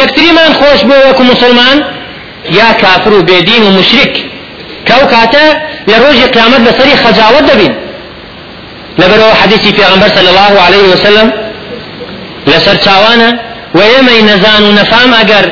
یەکتریمان 0.00 0.52
خۆش 0.60 0.80
بۆ 0.88 0.96
وەکو 1.06 1.22
مسلمان؟ 1.32 1.76
یا 2.50 2.72
کافر 2.82 3.12
و 3.12 3.22
بێدین 3.22 3.62
و 3.62 3.70
مشرک 3.78 4.14
کەو 4.88 5.02
کاتە 5.12 5.46
لە 5.90 5.96
ڕۆژی 6.02 6.26
قیامەت 6.34 6.62
بەسەری 6.66 6.96
خەجاوت 7.02 7.44
دەبین 7.50 7.74
لەبەرەوە 9.00 9.34
حەدیثی 9.40 9.72
الله 10.32 10.54
عليه 10.66 10.84
وسلم. 10.92 11.28
لەسەر 12.50 12.76
چاوانە 12.84 13.30
و 13.76 13.78
ئێمەی 13.90 14.22
نەزان 14.30 14.62
و 14.68 14.72
نەفام 14.78 15.10
ئەگەر 15.18 15.46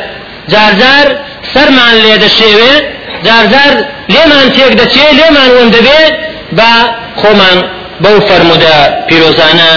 جارجار 0.52 1.06
سەرمان 1.54 1.94
لێ 2.04 2.14
دەشێوێ 2.24 2.74
جارجار 3.26 3.72
لێمان 4.14 4.46
تێک 4.54 4.72
دەچێ 4.80 5.06
لێمان 5.18 5.50
وەم 5.56 5.68
دەبێ 5.76 6.00
با 6.58 6.72
خۆمان 7.20 7.58
بەو 8.02 8.16
فەرمودە 8.28 8.76
پیرۆزانە 9.08 9.70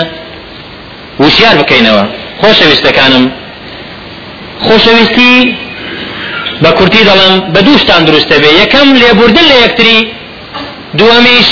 وشیار 1.23 1.55
بکەینەوە 1.61 2.03
خۆشەویستەکانم 2.41 3.25
خۆشەویستی 4.65 5.33
بە 6.63 6.69
کورتی 6.77 7.01
دەڵم 7.09 7.33
بە 7.53 7.59
دووشتان 7.67 8.01
دروستە 8.07 8.37
بێ. 8.41 8.49
یەکەم 8.61 8.87
لێبوردن 9.01 9.45
لە 9.51 9.57
یەکتری 9.63 9.97
دووەمیش 10.99 11.49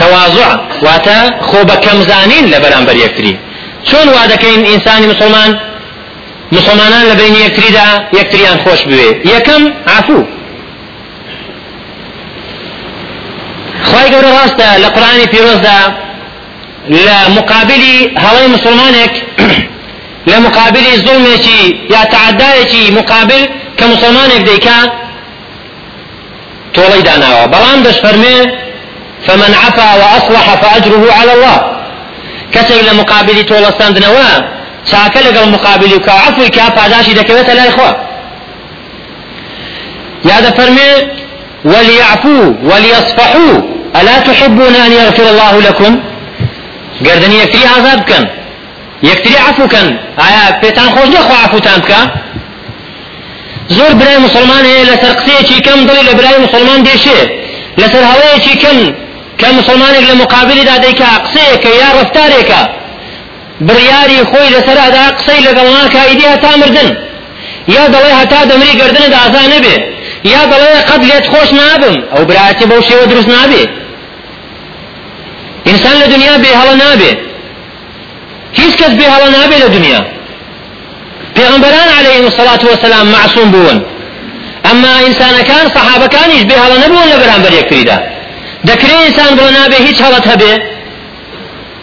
تەواضع 0.00 0.50
واتە 0.86 1.18
خۆ 1.48 1.60
بە 1.68 1.76
کەمزانین 1.84 2.44
لە 2.52 2.58
بەرامبەر 2.64 2.96
یەکتری. 3.04 3.34
چۆن 3.88 4.06
وا 4.14 4.22
دەکەین 4.32 4.62
ئینسانی 4.70 5.06
مسلمان؟ 5.12 5.50
مسلمانان 6.56 7.04
لە 7.10 7.14
بینی 7.20 7.40
یەکتریدا 7.46 7.88
یەکتریان 8.18 8.58
خۆش 8.64 8.80
بوێ 8.88 9.08
یەکەم 9.34 9.62
عفو. 9.96 10.20
خی 13.88 14.06
گەورە 14.12 14.30
ڕاستە 14.36 14.68
لە 14.82 14.88
قڕانی 14.94 15.26
پیرۆزدا 15.32 15.80
لە 17.06 17.18
مقابلی 17.36 17.96
هەڵی 18.24 18.46
مسلمانێک 18.54 19.14
لە 20.30 20.36
مقابلی 20.46 20.92
زڵمێکی 21.04 21.62
یا 21.94 22.02
تعدایەکی 22.14 22.82
مقابل 22.98 23.42
کە 23.78 23.84
مسلمانێک 23.92 24.42
دەیکا 24.50 24.78
تۆڵی 26.74 27.02
داناوە 27.08 27.44
بەڵام 27.52 27.78
دەشفەرمێ 27.86 28.38
فمن 29.26 29.52
عفا 29.64 29.88
وأصلح 30.00 30.46
فأجره 30.62 31.04
على 31.18 31.32
الله. 31.36 31.58
کەسێک 32.54 32.80
لە 32.88 32.92
مقابلی 33.00 33.42
تۆڵەستاندنەوە 33.50 34.28
چاکە 34.90 35.20
لەگەڵ 35.26 35.46
مقابلی 35.56 35.94
و 35.94 36.00
کەعفوی 36.06 36.50
کا 36.56 36.70
پاداشی 36.76 37.14
دەکەوێتە 37.20 37.52
لای 37.58 37.70
خۆ 37.76 37.90
یا 40.30 40.36
دەفەرمێ 40.46 40.90
وليعفوا 41.64 42.44
وليصفحوا 42.70 43.52
ألا 43.98 44.16
تحبون 44.18 44.74
أن 44.86 44.92
يغفر 44.92 45.26
الله 45.32 45.60
لكم؟ 45.68 45.92
گردنی 47.04 47.36
یەکتری 47.42 47.64
ئازاد 47.72 48.00
یەکتری 49.08 49.36
عفوکەن. 49.48 49.88
ئایا 50.20 50.44
پێتان 50.62 50.88
خۆش 50.94 51.08
نەخوا 51.16 51.36
عفوتان 51.46 51.78
بکە؟ 51.82 52.00
زۆر 53.76 53.92
برای 54.00 54.18
مسلمان 54.26 54.64
هەیە 54.70 54.84
لەسەر 54.90 55.12
قسەیەکی 55.18 55.58
کەم 55.66 55.80
دڵی 55.88 56.02
لە 56.08 56.14
برای 56.18 56.38
مسلمان 56.46 56.80
دێشێ. 56.86 57.20
لەسەر 57.80 58.02
هەوەیەکی 58.10 58.54
کەم 58.62 58.78
کە 59.40 59.48
مسلمانێک 59.58 60.04
لە 60.10 60.14
مقابلی 60.22 60.64
دادەیکا 60.70 61.08
قسەیەکە 61.24 61.70
یا 61.82 61.88
ڕفتارێکە 61.98 62.62
بڕیاری 63.66 64.20
خۆی 64.30 64.48
لەسەرادا 64.54 65.04
قسەی 65.18 65.40
لەگەڵ 65.46 65.66
ناکە 65.76 66.00
ئیدی 66.08 66.26
هەتا 66.32 66.52
مردن. 66.60 66.90
یا 67.76 67.84
دەڵێ 67.94 68.12
هەتا 68.20 68.40
دەمری 68.50 68.74
گردنت 68.80 69.12
ئازا 69.20 69.42
نەبێ. 69.54 69.76
یا 70.32 70.42
دەڵێ 70.52 70.72
قەت 70.88 71.02
لێت 71.08 71.26
خۆش 71.32 71.50
نابم. 71.60 71.96
ئەو 72.12 72.22
براتی 72.28 72.64
بەو 72.70 72.80
شێوە 72.88 73.06
دروست 73.10 73.28
نابێ. 73.36 73.64
ئینسان 75.68 75.96
لە 76.02 76.06
دنیا 76.12 76.34
بێ 76.42 76.50
هەڵە 76.60 76.74
نابێ. 76.84 77.12
هیچ 78.58 78.72
کەس 78.80 78.92
بێ 78.98 79.06
هەڵە 79.14 79.28
نابێ 79.36 79.56
لە 79.64 79.68
دنیا. 79.76 80.00
پێغمبەران 81.36 81.88
عليهم 81.98 82.26
الصلاة 82.30 82.62
والسلام 82.70 83.06
معصوم 83.06 83.50
بوون. 83.54 83.78
ئەمما 84.66 84.92
ئینسانەکان 85.04 85.66
سەحابەکانیش 85.74 86.42
بێ 86.48 86.56
هەڵە 86.62 86.76
نەبوون 86.82 87.06
لە 87.12 87.16
بەرامبەر 87.22 87.52
یەکتریدا 87.60 87.98
دەکرێ 88.68 88.96
ئینسان 89.04 89.30
بڵە 89.38 89.50
نابێ 89.58 89.78
هیچ 89.86 89.98
هەڵەت 90.04 90.26
هەبێ. 90.32 90.52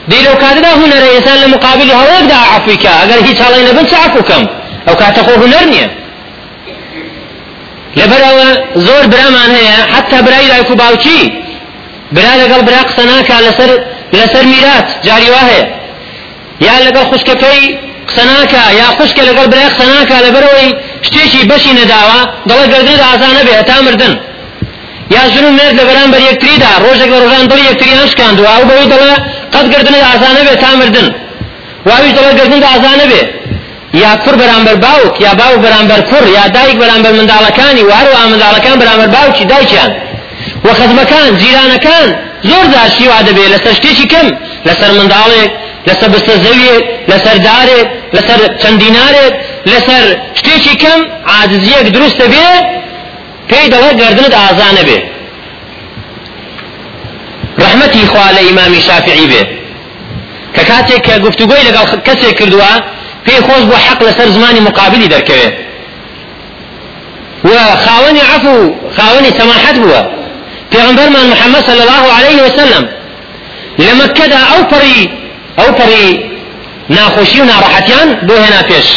دی 0.10 0.20
لەو 0.26 0.36
کاتەدا 0.44 0.72
هوەرە 0.80 1.08
ئینسان 1.16 1.38
لە 1.44 1.48
مقابلی 1.56 1.94
هەڵەیەکدا 2.00 2.38
عفویکە. 2.56 2.94
ئەگەر 3.02 3.20
هیچ 3.28 3.38
هەڵی 3.46 3.62
نەبن 3.68 3.86
چ 3.92 3.94
عفوکەم 4.06 4.44
ئەو 4.88 4.96
کاتە 5.02 5.22
خۆ 5.26 5.34
هوەر 5.42 5.66
نییە. 5.74 5.88
لەبەرەوە 8.00 8.48
زۆر 8.88 9.04
برامان 9.14 9.50
هەیە 9.58 9.78
حتا 9.94 10.18
برای 10.26 10.48
دایک 10.52 10.70
و 10.72 10.76
باوکی. 10.82 11.22
برا 12.16 12.34
لەگەڵ 12.42 12.62
برا 12.68 12.82
قسە 12.88 13.04
ناکە 13.12 13.38
لەسەر 13.48 13.70
لەسەر 14.20 14.44
میرات 14.54 14.88
جاری 15.08 15.30
وا 15.34 15.42
هەیە. 15.50 15.66
یا 16.66 16.76
لەگەڵ 16.86 17.06
خوشکەکەی 17.12 17.64
قسە 18.08 18.24
ناکە 18.32 18.64
یا 18.82 18.88
خوشکە 18.98 19.22
لەگەڵ 19.30 19.46
برای 19.52 19.70
قسە 19.74 19.86
ناکە 19.94 20.18
لەبەرەوەی 20.26 20.70
شتێکی 21.08 21.42
بەشی 21.50 21.74
نەداوە 21.80 22.20
دەڵێ 22.50 22.66
گردن 22.74 23.00
ئازانە 23.08 23.42
بێ 23.48 23.54
هەتا 23.60 23.78
مردن. 23.86 24.14
یا 25.16 25.24
ژن 25.34 25.46
و 25.46 25.52
مرد 25.60 25.74
لە 25.80 25.84
بەرامبەر 25.90 26.22
یەکتریدا 26.30 26.72
ڕۆژێک 26.84 27.10
لە 27.14 27.18
ڕۆژان 27.24 27.46
دڵی 27.52 27.64
یەکتریان 27.70 28.08
شکاندووە 28.12 28.50
ئەو 28.56 28.64
بەوەی 28.70 28.88
دەڵێ 28.94 29.14
قەت 29.54 29.66
گردنت 29.74 30.04
ئازانە 30.10 30.42
بێ 30.48 30.56
تا 30.64 30.72
مردن. 30.80 31.08
واویش 31.88 32.14
دەڵێ 32.18 32.32
گردن 32.40 32.62
ئازانە 32.72 33.06
بێ. 33.12 33.22
یا 34.04 34.12
کوڕ 34.24 34.36
بەرامبەر 34.42 34.76
باوک 34.86 35.14
یا 35.26 35.32
باوک 35.40 35.60
بەرامبەر 35.66 36.00
کوڕ 36.10 36.24
یا 36.38 36.44
دایک 36.56 36.76
بەرامبەر 36.82 37.14
منداڵەکانی 37.20 37.84
و 37.88 37.92
هەروە 38.00 38.22
منداڵەکان 38.32 38.76
بەرامبەر 38.82 39.10
باوکی 39.16 39.46
دایکیان. 39.52 39.92
و 40.66 40.68
خزمەکان 40.80 41.28
جیرانەکان 41.42 42.08
زۆر 42.50 42.66
داشتی 42.76 43.08
وا 43.12 43.20
دەبێت 43.28 43.50
لەسەر 43.54 43.74
شتێکی 43.80 44.06
کەم 44.14 44.28
لەسەر 44.68 44.92
منداڵێک 44.98 45.52
لەسەر 45.88 46.10
بستە 46.14 46.34
زەویێک 46.46 46.84
لەسەر 47.12 47.38
دارێک 47.48 47.88
لەسەر 48.16 48.40
چەند 48.62 48.78
دینارێک 48.84 49.34
لەسەر 49.72 50.06
شتێکی 50.40 50.76
کەم 50.84 51.02
عاجزیەک 51.34 51.88
دروستە 51.96 52.26
بێ 52.34 52.50
پێی 53.50 53.68
دەڵێت 53.74 53.96
گردنت 54.02 54.34
ئازانە 54.42 54.84
بێ. 54.88 55.00
ڕحمەتی 57.62 58.04
خوا 58.12 58.28
لە 58.36 58.42
ئیمامی 58.48 58.82
شافعی 58.88 59.28
بێ. 59.32 59.44
کە 60.56 60.64
کاتێک 60.70 61.02
کە 61.08 61.14
گفتوگۆی 61.26 61.64
لەگەڵ 61.68 61.86
کەسێک 62.08 62.36
کردووە 62.40 62.72
پێی 63.26 63.40
خۆش 63.46 63.64
بۆ 63.70 63.76
حەق 63.86 64.00
لەسەر 64.08 64.28
زمانی 64.36 64.62
مقابلی 64.68 65.08
دەرکەوێت 65.14 65.56
و 67.48 67.52
خاوەنی 67.84 68.24
عفو 68.34 68.58
خاوەنی 68.98 69.32
سەماحەت 69.40 69.78
بووە. 69.84 70.02
پێغمبەرمان 70.72 71.26
محەممەد 71.34 71.64
صلى 71.70 71.82
الله 71.86 72.06
عليه 72.18 72.40
وسلم 72.46 72.84
مەکەدا 74.00 74.40
ئەو 74.50 74.62
پەڕی 74.72 75.02
ئەو 75.58 75.70
پەڕی 75.78 76.10
ناخۆشی 76.96 77.40
و 77.42 77.46
ناڕەحەتیان 77.52 78.10
بۆ 78.28 78.36
هێنا 78.44 78.62
پێش 78.70 78.90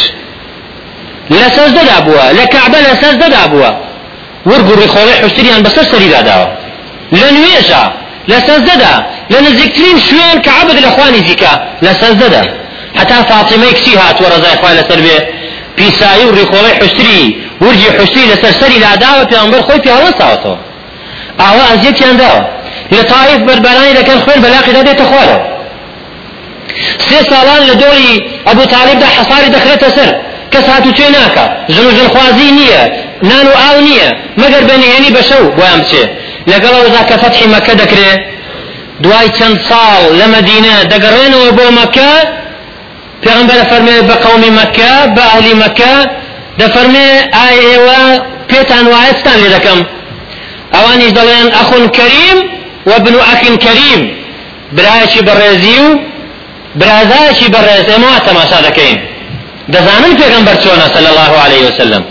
لە 1.35 1.47
سەزدەدا 1.55 1.97
بووە 2.05 2.25
لە 2.37 2.45
کەعبە 2.53 2.79
لە 2.87 2.93
سەزدەدا 3.01 3.43
بووە 3.51 3.71
ورگوڕی 4.49 4.87
خۆڵی 4.93 5.15
حشتریان 5.23 5.61
بەسەر 5.65 5.85
سەریدا 5.91 6.21
داوە 6.29 6.47
لە 7.19 7.27
نوێژە 7.35 7.83
لە 8.31 8.37
سەزدەدا 8.47 8.95
لە 9.31 9.39
نزیکترین 9.47 9.97
شوێن 10.07 10.37
کەعبد 10.45 10.77
لە 10.85 10.89
خوانی 10.95 11.21
دیکە 11.27 11.53
لە 11.85 11.91
سەزدەدا 12.01 12.43
حتا 12.99 13.17
فاطمەی 13.29 13.73
کچی 13.77 13.93
هاتووە 14.01 14.27
ڕزای 14.33 14.55
خوا 14.59 14.69
لەسەر 14.79 14.99
بێ. 15.05 15.17
پیسایی 15.77 16.25
و 16.25 16.31
ڕیخۆڵی 16.37 16.73
حشتری 16.81 17.23
ورجی 17.61 17.89
حشتری 17.97 18.25
لەسەر 18.31 18.53
سەری 18.59 18.79
داداوە 18.85 19.23
پێغمبەر 19.31 19.61
خۆی 19.67 19.81
پێهەڵەساوەتەوە 19.85 20.57
ئاوا 21.41 21.63
ئەزیەتیان 21.71 22.15
داوە. 22.21 22.41
لە 22.95 23.03
تاایف 23.11 23.41
بەربەرانی 23.47 23.93
دەکەن 23.99 24.19
خوێن 24.23 24.39
بەلاقیدا 24.45 24.81
دێتە 24.87 25.05
خوارەوە 25.09 25.39
سێ 27.07 27.19
ساڵان 27.31 27.61
لە 27.69 27.75
دۆری 27.81 28.15
ئەبوو 28.47 28.65
تاالبدا 28.73 29.07
حەساری 29.17 29.49
دەخرێتە 29.55 29.89
سەر. 29.97 30.09
کەس 30.53 30.65
هاتو 30.73 30.91
توێ 30.97 31.09
ناکە؟ 31.15 31.45
ژن 31.73 31.85
و 31.87 31.91
ژنخوازی 31.97 32.49
نییە 32.59 32.83
نان 33.29 33.45
و 33.51 33.53
ئاو 33.61 33.77
نییە. 33.87 34.09
مەگەر 34.41 34.63
بەنهێنی 34.69 35.11
بەشەو 35.17 35.43
بۆیان 35.57 35.79
بچێ. 35.83 36.03
لەگەڵەوەدا 36.51 37.01
کە 37.09 37.15
فەتحی 37.21 37.47
مەکە 37.55 37.73
دەکرێت 37.81 38.21
دوای 39.03 39.29
چەند 39.37 39.57
ساڵ 39.69 40.01
لە 40.19 40.25
مەدینە 40.35 40.75
دەگەڕێنەوە 40.91 41.49
بۆ 41.57 41.65
مەکە 41.79 42.11
پێغمبەر 43.23 43.61
فەرمێ 43.69 43.97
بە 44.09 44.15
قەومی 44.23 44.51
مەکە 44.59 44.93
بە 45.15 45.23
ئەهلی 45.31 45.55
مەکە. 45.63 45.95
دەفەرمێ 46.59 47.09
ئای 47.37 47.57
ئێوە 47.67 48.01
پێتان 48.49 48.85
وایستان 48.93 49.37
لێ 49.41 49.59
ئەخون 51.57 51.85
کەریم 51.97 52.39
وابن 52.89 53.15
کەریم. 53.65 54.01
برایەکی 54.75 55.21
بەڕێزی 55.27 55.77
و 55.85 55.87
برازایەکی 56.79 57.47
بەڕێز 57.53 57.85
ئێمە 57.91 58.13
تەماشا 58.27 58.59
دەکەین 58.67 58.99
دەزانن 59.73 60.13
پێغمبەر 60.21 60.57
چۆنە 60.63 60.87
صلى 60.95 61.09
الله 61.13 61.33
عليه 61.45 61.61
وسلم. 61.67 62.03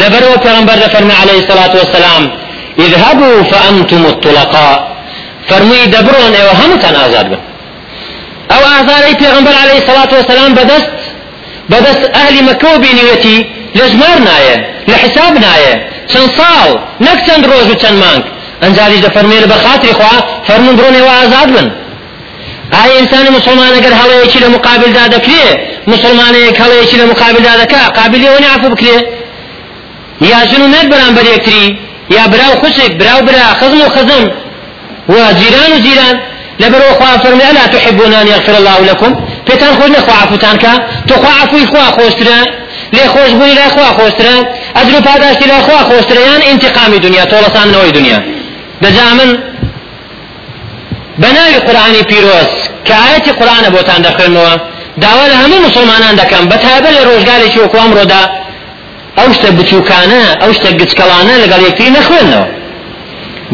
لەبەرەوە 0.00 0.32
پێغمبەر 0.44 0.76
دەفەرمێ 0.84 1.14
عليه 1.22 1.38
الصلاة 1.42 1.72
والسلام 1.80 2.22
اذهبوا 2.84 3.42
فأنتم 3.50 4.02
الطلقاء. 4.06 4.76
فەرمووی 5.48 5.86
دەبڕۆن 5.94 6.32
ئێوە 6.40 6.52
هەمووتان 6.62 6.94
ئازاد 7.06 7.26
بن. 7.30 7.40
ئەو 8.54 8.60
ئازاری 8.78 9.14
پێغەمبەر 9.22 9.54
عليه 9.62 9.78
الصلاة 9.82 10.10
والسلام 10.16 10.54
بەدەست 10.54 10.90
بەدەست 11.68 12.04
ئەهلی 12.22 12.44
مەکە 12.44 12.76
بینیویەتی 12.76 13.46
لە 13.74 13.96
ژمار 13.96 14.18
نایە 14.18 14.56
لە 14.88 15.11
حساب 15.11 15.34
چەند 16.12 16.30
ساڵ 16.38 16.68
نەک 17.06 17.18
چەند 17.26 17.44
ڕۆژ 17.50 17.66
و 17.72 17.76
چەند 17.82 17.98
مانگ 18.02 18.22
ئەنجاریش 18.62 19.00
دەفەرمێ 19.06 19.38
لە 19.44 19.48
بەخاتری 19.52 19.92
خوا 19.98 20.14
فەرمون 20.46 20.74
بڕۆن 20.78 20.94
ئێوە 20.98 21.12
ئازاد 21.18 21.48
بن. 21.54 21.66
ئایا 22.72 22.94
ئینسانی 22.98 23.30
مسلمان 23.38 23.70
ئەگەر 23.76 23.94
هەڵەیەکی 24.00 24.38
لە 24.44 24.48
مقابلدا 24.56 25.04
دەکرێ 25.14 25.46
مسلمانەیەک 25.92 26.56
هەڵەیەکی 26.62 26.96
لە 27.00 27.04
مقابلدا 27.12 27.52
دەکا 27.62 27.80
قابلی 27.96 28.26
ئەوە 28.26 28.48
عفو 28.54 28.68
بکرێ؟ 28.74 28.98
یا 30.30 30.40
ژن 30.50 30.62
و 30.62 30.68
نەر 30.74 30.86
بەرامبەر 30.92 31.26
یەکتری 31.34 31.66
یا 32.16 32.24
براو 32.32 32.54
خوشک 32.60 32.90
براو 33.00 33.20
برا 33.26 33.46
خزم 33.60 33.80
و 33.80 33.88
خزم 33.88 34.24
و 35.08 35.14
جیران 35.38 35.72
و 35.74 35.78
جیران 35.84 36.16
لبرو 36.60 36.94
خوا 36.98 37.18
فرمي 37.18 37.42
ألا 37.50 37.66
تحبون 37.66 38.14
أن 38.14 38.26
يغفر 38.26 38.56
الله 38.58 38.80
لكم؟ 38.90 39.14
پێتان 39.46 39.72
خۆش 39.78 39.90
نەخوا 39.96 40.14
عفوتان 40.22 40.56
کە؟ 40.58 40.72
تۆ 41.08 41.12
خوا 41.12 41.32
عفوی 41.42 41.66
خوا 41.66 41.84
خۆشترە؟ 41.96 42.38
لێ 42.92 43.06
خۆش 43.12 43.30
بووی 43.38 43.54
لای 43.54 43.68
خوا 43.74 43.88
خۆشترە؟ 43.98 44.36
ئەجر 44.76 44.94
و 44.98 45.00
پاداشتی 45.00 45.46
لای 45.50 45.60
خوا 45.60 45.78
خۆشترە؟ 45.90 46.20
یان 46.28 46.42
انتقامی 46.52 46.98
دنیا 46.98 47.24
تۆڵەسانەوەی 47.24 47.92
دنیا. 47.98 48.18
دەجا 48.84 49.06
من 49.18 49.28
بناوی 51.22 51.58
قورآانی 51.66 52.02
پیرۆز 52.10 52.50
کە 52.86 52.94
ئاەتی 53.02 53.32
قورآانە 53.38 53.68
بۆتان 53.76 54.00
دەخێنەوە 54.06 54.52
داوا 55.02 55.24
لە 55.32 55.36
هەموو 55.42 55.66
مسلمانان 55.66 56.14
دەکەم 56.20 56.44
بە 56.50 56.56
تایبە 56.64 56.90
لە 56.96 57.02
ڕۆژگارێکی 57.08 57.58
وەکو 57.64 57.76
ئەمڕۆدا 57.82 58.22
ئەو 59.18 59.28
شتە 59.36 59.48
بچووکانە 59.58 60.22
ئەو 60.40 60.50
شتە 60.56 60.68
گچکەڵانە 60.80 61.34
لەگەڵ 61.42 61.60
یەکتری 61.68 61.90
نەخوێنەوە 61.96 62.46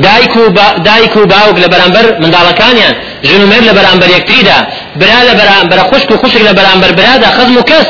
دایک 0.04 0.36
و 0.36 0.44
دایک 0.88 1.16
و 1.16 1.26
باوک 1.32 1.56
لە 1.64 1.68
بەرامبەر 1.72 2.06
منداڵەکانیان 2.22 2.94
ژن 3.28 3.40
و 3.44 3.46
مێر 3.50 3.62
لە 3.68 3.72
بەرامبەر 3.78 4.10
یەکتریدا 4.16 4.58
برا 5.00 5.20
لە 5.28 5.34
بەرامبەر 5.40 5.78
خوشک 5.88 6.10
و 6.10 6.16
خوشک 6.22 6.42
لە 6.48 6.52
بەرامبەر 6.58 6.90
برادا 6.98 7.30
خەزم 7.36 7.56
و 7.60 7.62
کەس. 7.70 7.88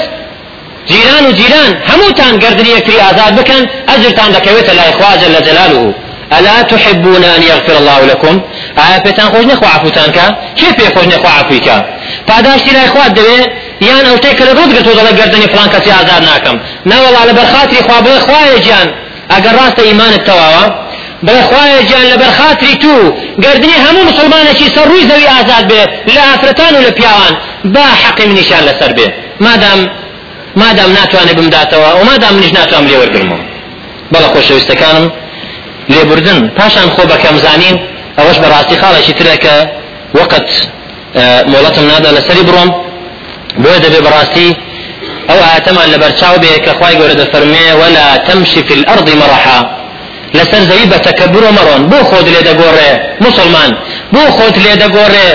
جیران 0.91 1.25
و 1.29 1.33
جیران 1.39 1.71
هەمووتان 1.91 2.35
گردنی 2.43 2.71
یەکتری 2.77 3.01
ئازاد 3.05 3.33
بکەن 3.39 3.63
ئەجرتان 3.89 4.31
دەکەوێتە 4.37 4.73
لای 4.79 4.93
خوا 4.99 5.29
جل 5.35 5.41
جلاله 5.47 5.95
ألا 6.39 6.63
تحبون 6.63 7.25
أن 7.25 7.43
يغفر 7.43 7.77
الله 7.79 8.01
لكم؟ 8.05 8.41
ئایا 8.79 8.99
پێتان 9.05 9.27
خۆش 9.27 9.45
نییە 9.45 9.60
خوا 9.60 9.69
عەفوتان 9.69 10.11
کا 10.11 10.37
کێ 10.57 10.68
پێی 10.68 10.79
خۆش 10.79 11.05
نییە 11.05 11.21
خوا 11.21 11.31
عەفوی 11.31 11.59
کا 11.59 11.85
پاداشتی 12.29 12.71
لای 12.71 12.87
خوات 12.87 13.13
دەوێ 13.19 13.41
یان 13.81 14.05
ئەو 14.09 14.19
تێک 14.25 14.39
لە 14.43 14.53
ڕوود 14.57 14.73
گرتو 14.75 14.93
دەڵێ 14.99 15.13
گردنی 15.21 15.49
فلان 15.53 15.69
کەسی 15.75 15.91
ئازاد 15.97 16.23
ناکەم. 16.29 16.57
نەوەڵا 16.91 17.23
لە 17.29 17.33
بەرخاتری 17.39 17.83
خوا 17.87 17.99
بڵێ 18.05 18.19
خوایە 18.27 18.59
گیان 18.65 18.89
ئەگەر 19.33 19.55
ڕاستە 19.59 19.83
ئیمانت 19.89 20.23
تەواوە 20.29 20.65
بڵێ 21.27 21.43
خوایە 21.49 21.81
گیان 21.89 22.07
لە 22.13 22.17
بەرخاتری 22.23 22.75
تو 22.83 22.95
گردنی 23.45 23.77
هەموو 23.85 24.03
مسلمانێکی 24.11 24.69
سەر 24.75 24.87
ڕووی 24.91 25.05
زەوی 25.11 25.29
ئازاد 25.33 25.65
بێ 25.71 25.83
لە 26.15 26.21
ئافرەتان 26.29 26.73
و 26.77 26.83
لە 26.87 26.93
پیاوان 26.99 27.33
با 27.75 27.85
حەقی 28.03 28.27
منیشان 28.31 28.63
لەسەر 28.69 28.93
بێ. 28.97 29.09
مادام 29.47 29.81
مادام 30.57 30.91
ناتوانێ 30.99 31.33
بمداتەوە 31.39 31.91
و 31.99 32.05
مادام 32.11 32.35
منیش 32.37 32.53
ناتوانم 32.59 32.87
لێ 32.91 32.97
وەرگرمەوە 33.03 33.45
بەڵە 34.13 34.29
خۆشەویستەکانم 34.35 35.07
لێبوردن 35.93 36.39
پاشان 36.59 36.89
خۆ 36.95 37.03
بەکەم 37.13 37.37
زانین 37.45 37.77
ئەوەش 38.19 38.37
بەڕاستی 38.43 38.77
خاڵێکی 38.83 39.15
ترە 39.19 39.37
کە 39.45 39.57
وەقت 40.19 40.49
مۆڵەتم 41.53 41.85
نادا 41.91 42.11
لەسەری 42.17 42.45
بڕۆم. 42.49 42.71
بۆیە 43.61 43.79
دەبێ 43.85 44.01
بەڕاستی 44.07 44.49
ئەو 45.29 45.39
ئاتەمان 45.49 45.89
لە 45.93 45.99
بەرچاو 46.03 46.37
بێ 46.43 46.53
کە 46.65 46.73
خی 46.79 46.95
گەورە 46.99 47.15
دەفەرمێ 47.23 47.67
ولا 47.81 48.07
تمشي 48.27 48.63
في 48.67 48.75
الأرض 48.79 49.09
مرحا 49.23 49.61
لەسەر 50.37 50.63
زەوی 50.71 50.87
بە 50.93 50.99
تەکەبر 51.07 51.43
و 51.45 51.53
مەڕۆن 51.59 51.83
بۆ 51.91 51.99
خۆت 52.09 52.27
لێ 52.35 52.41
دەگۆڕێ 52.49 52.93
مسلمان 53.27 53.71
بۆ 54.15 54.23
خۆت 54.37 54.57
لێ 54.65 54.75
دەگۆڕێ 54.83 55.29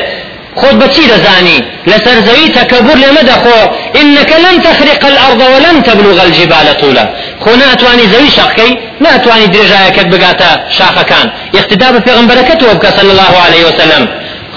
خۆت 0.60 0.76
بەچی 0.82 1.06
دەزانی؟ 1.12 1.60
لەسەر 1.92 2.18
زەوی 2.28 2.48
تەکەبر 2.58 2.98
لێمە 3.04 3.24
دەخۆ. 3.32 3.60
إنك 4.02 4.32
لن 4.46 4.56
تخرق 4.68 5.04
الأرض 5.12 5.42
ولن 5.54 5.78
تبلغ 5.88 6.18
الجبال 6.28 6.68
طولا. 6.82 7.06
خۆ 7.44 7.52
ناتوانی 7.64 8.06
زەوی 8.14 8.30
شەقەی 8.38 8.72
ناتوانی 9.06 9.48
درێژایەکەت 9.54 10.08
بگاتە 10.14 10.52
شاخەکان. 10.78 11.26
اقتدا 11.60 11.88
بە 11.94 12.00
پێغمبەرەکەتەوە 12.08 12.74
بکە 12.78 12.90
صلى 12.98 13.12
الله 13.16 13.34
عليه 13.46 13.64
وسلم. 13.68 14.04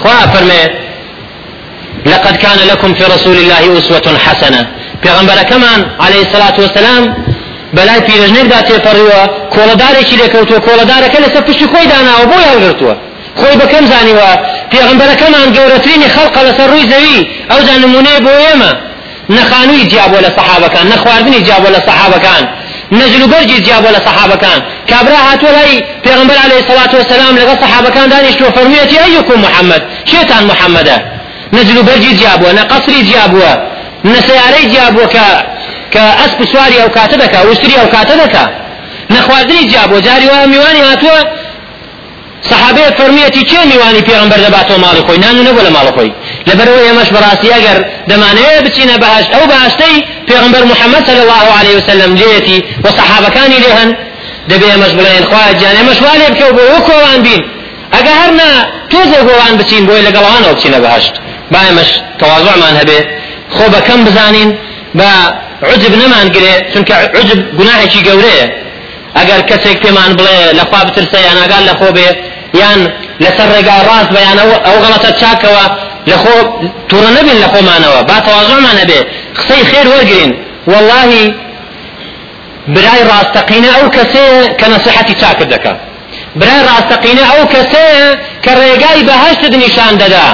خوا 0.01 0.19
فەرمێ 0.33 0.63
لقد 2.05 2.35
كان 2.37 2.59
لكم 2.71 2.93
في 2.93 3.03
رسول 3.03 3.37
الله 3.41 3.77
أسوة 3.77 4.17
حسنة. 4.25 4.61
پیغمبر 5.03 5.43
كمان 5.51 5.79
عليه 5.99 6.21
الصلاة 6.21 6.55
والسلام 6.59 7.03
بەلای 7.77 8.01
پیرژنێکدا 8.07 8.59
تێپەڕیوە 8.67 9.19
کۆڵەدارێکی 9.53 10.15
لێکەوتووە 10.21 10.59
کۆڵەدارەکە 10.67 11.17
لەسەر 11.23 11.43
پشتی 11.47 11.65
خۆی 11.71 11.87
داناوە 11.91 12.25
بۆ 12.31 12.37
یاگرتووە 12.49 12.95
خۆی 13.39 13.55
بەکەم 13.61 13.85
زانیوە؟ 13.91 14.31
پێغمبەرەکەمان 14.71 15.47
گەورەترینی 15.55 16.09
خەڵقە 16.15 16.41
لەسەر 16.47 16.67
ڕووی 16.71 16.85
زەوی؟ 16.91 17.19
ئەو 17.49 17.59
جا 17.67 17.75
نمونەیە 17.83 18.19
بۆ 18.25 18.33
ئێمە. 18.43 18.71
نەخانووی 19.37 19.85
جیابووە 19.91 20.21
لە 20.25 20.31
سەحابەکان 20.37 20.85
نەخواردنی 20.93 21.39
جیابووە 21.45 21.71
لە 21.75 21.81
سەحابەکان 21.87 22.43
نەجل 22.99 23.21
و 23.23 23.27
بەرجی 23.33 23.59
جیابووە 23.65 23.91
لە 23.97 24.01
سەحابەکان. 24.07 24.59
کابرا 24.89 25.19
هاتووە 25.27 25.51
لای 25.57 25.75
پێغمبەر 26.05 26.37
عليه 26.45 26.59
الصلاة 26.63 26.93
والسلام 26.99 27.33
لەگەڵ 27.39 27.57
سەحابەکان 27.63 28.07
دانیشتووە 28.13 28.51
فەرموویەتی 28.55 28.97
ئەیکم 29.03 29.39
محەممەد. 29.45 29.81
شێتان 30.11 30.43
محەممەدە؟ 30.51 30.97
نەجل 31.55 31.77
و 31.77 31.83
بەرجی 31.89 32.13
جیابووە 32.19 32.51
نە 32.59 32.63
قەسری 32.71 33.01
جیابووە 33.09 33.51
نە 34.11 34.19
سیارەی 34.27 34.65
جیابووە 34.71 35.05
کە 35.15 35.25
کە 35.93 36.03
ئەسپ 36.19 36.39
سواری 36.51 36.77
ئەو 36.81 36.89
کاتە 36.97 37.15
دەکا 37.23 37.39
وشتری 37.49 37.75
ئەو 37.79 37.87
کاتە 37.95 38.15
دەکا. 38.21 38.45
نەخواردنی 39.15 39.63
جیابووە 39.71 39.99
جاری 40.07 40.27
وایە 40.31 40.47
میوانی 40.53 40.81
هاتووە 40.89 41.19
صحابه 42.49 42.91
فرميتي 42.97 43.43
چه 43.43 43.65
میوانی 43.65 44.01
پیغمبر 44.01 44.37
دەباتەوە 44.37 44.79
ماڵی 44.83 45.01
خۆی 45.07 45.19
نان 45.19 45.35
نەبوو 45.47 45.61
لە 45.67 45.71
ماڵی 45.75 45.91
خۆی 45.97 46.11
لەبەرەوە 46.49 46.81
ئێمەش 46.87 47.09
بەڕاستی 47.15 47.49
ئەگەر 47.55 47.77
دەمانەوێت 48.09 48.63
بچینە 48.65 48.95
بەهشت 49.03 49.29
ئەو 49.35 49.43
بەهشتەی 49.51 49.97
پێغمبەر 50.27 50.63
محەممەد 50.71 51.03
صلی 51.09 51.21
الله 51.25 51.47
عليه 51.59 51.75
وسلم 51.77 52.15
لێتی 52.15 52.59
و 52.83 52.87
صحابەکانی 52.97 53.59
لێ 53.63 53.71
هەن 53.79 53.89
دەبێ 54.49 54.67
ئێمەش 54.73 54.91
بڵێن 54.97 55.23
خوا 55.29 55.43
جان 55.61 55.75
ئێمەش 55.79 55.99
وا 56.03 56.13
لێ 56.19 56.27
بکەو 56.33 56.51
بۆ 56.57 56.63
وەکۆوان 56.73 57.19
بین. 57.25 57.41
ئەگە 57.95 58.13
هەرنا 58.21 58.49
تۆزە 58.91 59.19
گۆوان 59.27 59.53
بچین 59.59 59.83
بۆی 59.87 60.01
لەگەڵوانەوە 60.07 60.53
بچینە 60.57 60.79
بەهشت 60.85 61.13
با 61.51 61.59
ئێمەش 61.67 61.89
تەواضعمان 62.19 62.73
هەبێ 62.81 62.99
خۆ 63.55 63.65
بەکەم 63.73 63.99
بزانین 64.07 64.49
بە 64.99 65.09
عجب 65.71 65.93
نەمانگرێ 66.01 66.53
چونکە 66.71 66.95
عجب 67.19 67.39
گوناهێکی 67.57 68.01
گەورەیە 68.07 68.47
ئەگەر 69.17 69.41
کەسێک 69.49 69.77
پێمان 69.83 70.11
بڵێ 70.17 70.39
لەخوا 70.59 70.81
بترسە 70.87 71.19
یان 71.27 71.37
ئاگال 71.41 71.63
لە 71.69 71.73
خۆ 71.79 71.89
بێ 71.97 72.07
یان 72.59 72.79
لەسەر 73.23 73.47
ڕێگا 73.53 73.77
ڕاست 73.87 74.09
بەیان 74.15 74.37
ئەو 74.67 74.77
غەڵەتە 74.83 75.11
چاکەوە 75.21 75.65
لە 76.09 76.15
خۆ 76.21 76.35
تووڕە 76.89 77.11
نەبین 77.17 77.37
لە 77.43 77.47
خۆمانەوە 77.53 77.99
با 78.09 78.17
تەواضعمان 78.25 78.77
هەبێ 78.81 78.99
قسەی 79.37 79.63
خێر 79.69 79.87
وەرگین. 79.93 80.31
واللهی 80.71 81.25
برای 82.75 83.03
ڕاستەقینە 83.11 83.69
ئەو 83.77 83.87
کەسەیە 83.95 84.39
کە 84.59 84.65
نەسیحەتی 84.73 85.15
چاکرد 85.21 85.49
دەکات 85.53 85.79
برای 86.39 86.61
ڕاستەقینە 86.69 87.23
ئەو 87.31 87.43
کەسەیە 87.53 88.07
کە 88.43 88.51
ڕێگای 88.59 89.01
بەهشتت 89.09 89.53
نیشان 89.63 89.93
دەدا. 90.01 90.27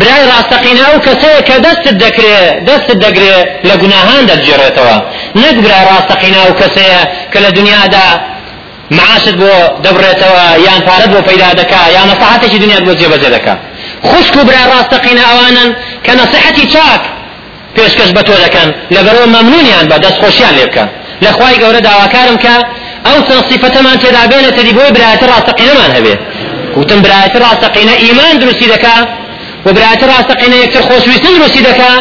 برای 0.00 0.24
ڕاستەقینە 0.32 0.82
ئەو 0.88 0.98
کەسەیە 1.06 1.40
کە 1.48 1.56
دەستت 1.66 1.96
دەکرێ 2.04 2.38
دەستت 2.68 2.98
دەگرێ 3.04 3.36
لە 3.68 3.74
گوناهان 3.82 4.22
دەرجێڕێتەوە. 4.30 4.96
نەک 5.42 5.56
برای 5.64 5.84
ڕاستەقینە 5.90 6.38
ئەو 6.44 6.52
کەسەیە 6.60 7.00
کە 7.32 7.38
لە 7.44 7.50
دنیادا 7.58 8.08
معاشت 8.98 9.36
بۆ 9.40 9.52
دەبڕێتەوە 9.84 10.46
یان 10.66 10.80
پارەت 10.86 11.10
بۆ 11.14 11.20
پەیدا 11.28 11.48
دەکا 11.60 11.80
یان 11.96 12.06
نەسەحەتێکی 12.12 12.58
دنیات 12.62 12.84
بۆ 12.86 12.92
جێبەجێ 13.00 13.30
دەکا. 13.36 13.54
خوشک 14.08 14.34
و 14.36 14.42
برای 14.48 14.66
ڕاستەقینە 14.72 15.22
ئەوانن 15.28 15.70
کە 16.04 16.12
نەسەحەتی 16.20 16.66
چاک 16.74 17.02
پێشکەش 17.76 18.10
بە 18.16 18.22
تۆ 18.28 18.34
دەکەن 18.44 18.68
لەبەرەوە 18.94 19.26
مەمنونیان 19.34 19.84
بە 19.90 19.96
دەست 20.04 20.18
خۆشیان 20.22 20.54
لێ 20.58 20.64
بکە 20.68 20.84
لە 21.24 21.30
خوای 21.36 21.56
گەورە 21.62 21.80
داواکارم 21.88 22.36
کە 22.44 22.54
ئەو 23.06 23.18
چەند 23.26 23.42
صفەتەمان 23.50 23.96
تێدا 24.02 24.22
بێنێتە 24.30 24.62
دی 24.66 24.72
بۆی 24.78 24.90
برایەتە 24.96 25.26
ڕاستەقینەمان 25.32 25.90
هەبێ. 25.96 26.14
وتم 26.78 27.00
برایەتە 27.04 27.38
ڕاستەقینە 27.44 27.94
ئیمان 28.04 28.34
دروستی 28.42 28.68
دەکا 28.74 28.96
و 29.66 29.68
برایەتە 29.76 30.06
ڕاستەقینە 30.12 30.56
یەکتر 30.64 30.82
خۆشویستن 30.88 31.32
دروستی 31.38 31.62
دەکا 31.68 31.92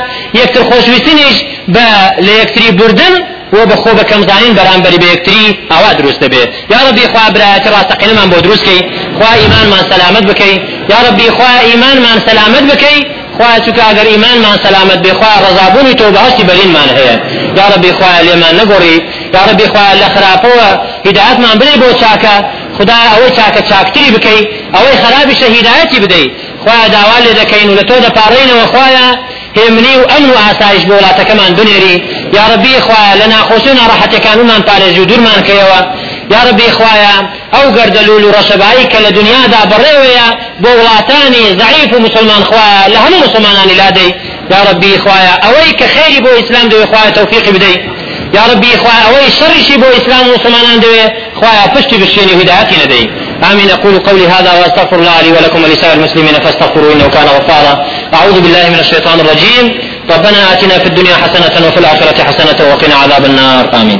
یەکتر 0.41 0.63
خۆشویستنیش 0.69 1.37
بە 1.75 1.87
لە 2.25 2.33
یەکتری 2.41 2.71
بردن 2.79 3.13
و 3.53 3.57
بە 3.69 3.75
خۆ 3.81 3.91
بەکەم 3.99 4.21
زانین 4.29 4.53
بەرامبەری 4.57 4.99
بە 5.03 5.07
یەکتری 5.13 5.45
ئاوا 5.71 5.91
دروست 5.99 6.19
دەبێت 6.23 6.49
یا 6.73 6.79
ربی 6.87 7.05
خوا 7.11 7.25
برایەتە 7.35 7.69
ڕاستەقینەمان 7.75 8.27
بۆ 8.31 8.37
دروستکەی 8.45 8.81
خوا 9.17 9.31
ئیمانمان 9.41 9.83
سەلامت 9.91 10.23
بکەی 10.29 10.55
یا 10.91 10.99
ربی 11.07 11.29
خوا 11.35 11.51
ئیمانمان 11.67 12.17
سەلامت 12.27 12.63
بکەی 12.71 12.99
خوا 13.37 13.51
چکە 13.65 13.83
ئەگەر 13.89 14.07
ئیمانمان 14.13 14.57
سەلامت 14.65 14.99
بێ 15.05 15.13
خوا 15.19 15.33
ڕزابوونی 15.45 15.93
تۆ 15.99 16.05
بەهشتی 16.15 16.43
بەرینمان 16.49 16.89
هەیە 16.97 17.15
یا 17.59 17.65
ربی 17.73 17.91
خوا 17.97 18.11
لێمان 18.27 18.53
نەگۆڕی 18.59 18.97
یا 19.35 19.41
ربی 19.49 19.67
خوا 19.71 19.85
لە 20.01 20.07
خراپەوە 20.13 20.69
هیدایەتمان 21.07 21.55
بنێ 21.59 21.75
بۆ 21.81 21.89
چاکە 22.01 22.35
خدا 22.77 22.99
ئەوەی 23.11 23.31
چاکە 23.37 23.61
چاکتری 23.69 24.11
بکەی 24.15 24.41
ئەوەی 24.75 24.95
خراپیشە 25.01 25.47
هیدایەتی 25.55 25.99
بدەی 26.03 26.27
خوا 26.63 26.79
داوا 26.95 27.17
لێ 27.25 27.33
دەکەین 27.41 27.67
و 27.69 27.75
لە 27.79 27.83
تۆ 27.89 27.95
دەپاڕێنەوە 28.05 28.65
خوایە 28.71 29.07
هێمنی 29.57 29.95
و 30.01 30.03
ئەمن 30.11 30.29
و 30.29 30.37
ئاسایش 30.43 30.83
بۆ 30.89 30.93
وڵاتەکەمان 30.99 31.51
بنێری 31.57 31.95
یا 32.37 32.45
ربی 32.53 32.75
خوایە 32.85 33.13
لە 33.21 33.27
ناخۆشی 33.33 33.69
و 33.71 33.77
ناڕەحەتەکانمان 33.79 34.61
پارێزی 34.69 34.99
و 34.99 35.05
دوورمان 35.05 35.39
کەیەوە 35.47 35.79
یا 36.33 36.41
ربی 36.49 36.69
خوایە 36.77 37.15
ئەو 37.55 37.65
گەردەلول 37.77 38.23
و 38.25 38.31
ڕەشەبایی 38.37 38.85
کە 38.91 38.99
لە 39.05 39.11
دنیادا 39.17 39.61
بڕێوەیە 39.71 40.27
بۆ 40.63 40.69
وڵاتانی 40.79 41.45
ضعیف 41.61 41.89
و 41.93 41.99
مسلمان 41.99 42.43
خوایە 42.49 42.83
لە 42.93 42.97
هەموو 43.03 43.23
مسلمانانی 43.25 43.75
لادەی 43.81 44.11
یا 44.53 44.59
ربی 44.69 44.93
خوایە 45.03 45.33
ئەوەی 45.43 45.71
کە 45.79 45.85
خێری 45.93 46.19
بۆ 46.25 46.31
ئیسلام 46.39 46.69
تەوفیقی 47.17 47.51
بدەی 47.51 47.77
يا 48.33 48.41
ربي 48.51 48.75
إخوة 48.75 48.91
أوي 48.91 49.31
شرشي 49.39 49.77
بو 49.77 49.85
إسلام 49.85 50.29
ومسلمان 50.29 50.79
دوي 50.79 51.01
إخوة 51.35 51.75
فشتي 51.75 51.97
بالشيني 51.97 52.33
هدايتي 52.41 52.85
لدي 52.85 53.09
آمين 53.51 53.69
أقول 53.69 53.99
قولي 53.99 54.27
هذا 54.27 54.51
وأستغفر 54.51 54.95
الله 54.95 55.21
لي 55.21 55.31
ولكم 55.31 55.63
ولسائر 55.63 55.93
المسلمين 55.93 56.33
فاستغفروا 56.33 56.93
إنه 56.93 57.07
كان 57.07 57.27
غفارا. 57.27 57.85
أعوذ 58.13 58.41
بالله 58.41 58.69
من 58.69 58.79
الشيطان 58.79 59.19
الرجيم 59.19 59.65
ربنا 60.09 60.53
آتنا 60.53 60.79
في 60.79 60.85
الدنيا 60.85 61.15
حسنة 61.15 61.67
وفي 61.67 61.79
الآخرة 61.79 62.23
حسنة 62.23 62.71
وقنا 62.71 62.95
عذاب 62.95 63.25
النار. 63.25 63.69
آمين. 63.81 63.99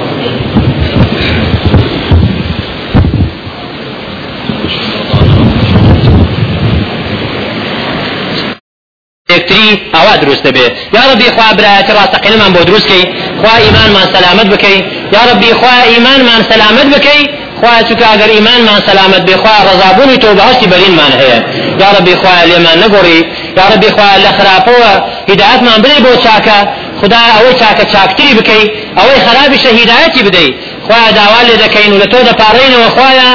یەکتری 9.29 9.79
ئەوا 9.93 10.15
دروست 10.21 10.43
دەبێت 10.43 10.73
یا 10.95 11.01
ڕبی 11.09 11.29
خوا 11.35 11.47
برایەتی 11.57 11.91
ڕاستەقینەمان 11.97 12.51
بۆ 12.55 12.61
دروستکەی 12.69 13.03
خوا 13.41 13.53
ئیمانمان 13.63 14.05
سەلامت 14.13 14.47
بکەی. 14.53 14.77
یا 15.15 15.21
ڕبی 15.29 15.53
خوا 15.59 15.75
ئیمانمان 15.91 16.41
سەلامت 16.51 16.87
بکەی 16.95 17.21
خواه 17.59 17.81
چکە 17.87 18.05
ئەگەر 18.11 18.29
ئیمانمان 18.37 18.79
سەلامت 18.87 19.21
بێخوا 19.29 19.55
ڕزابوونی 19.67 20.17
تۆ 20.23 20.29
بەهشتی 20.39 20.67
بەرینمان 20.73 21.11
یا 21.81 21.89
ربی 21.97 22.15
خواه 22.21 22.39
لێمان 22.49 22.77
نەگۆڕی 22.83 23.19
یا 23.59 23.65
ربی 23.73 23.89
خواه 23.95 24.15
لە 24.25 24.31
خراپەوە 24.37 24.91
هیداەتمان 25.29 25.77
برێ 25.83 25.97
بۆ 26.05 26.11
چاکە 26.25 26.59
خدا 27.01 27.21
ئەوەی 27.35 27.55
چاکە 27.61 27.83
چاکتری 27.93 28.33
بکەی 28.39 28.65
ئەوەی 28.97 29.19
خراپیشە 29.25 29.71
هیدایەتی 29.79 30.21
بدەیت 30.27 30.55
خواه 30.85 31.11
داوا 31.19 31.41
لێ 31.47 31.55
دەکەین 31.63 31.91
و 31.93 31.99
لە 32.01 32.07
تۆ 32.11 32.19
دەپاڕێنەوە 32.29 32.89
خوایە 32.95 33.31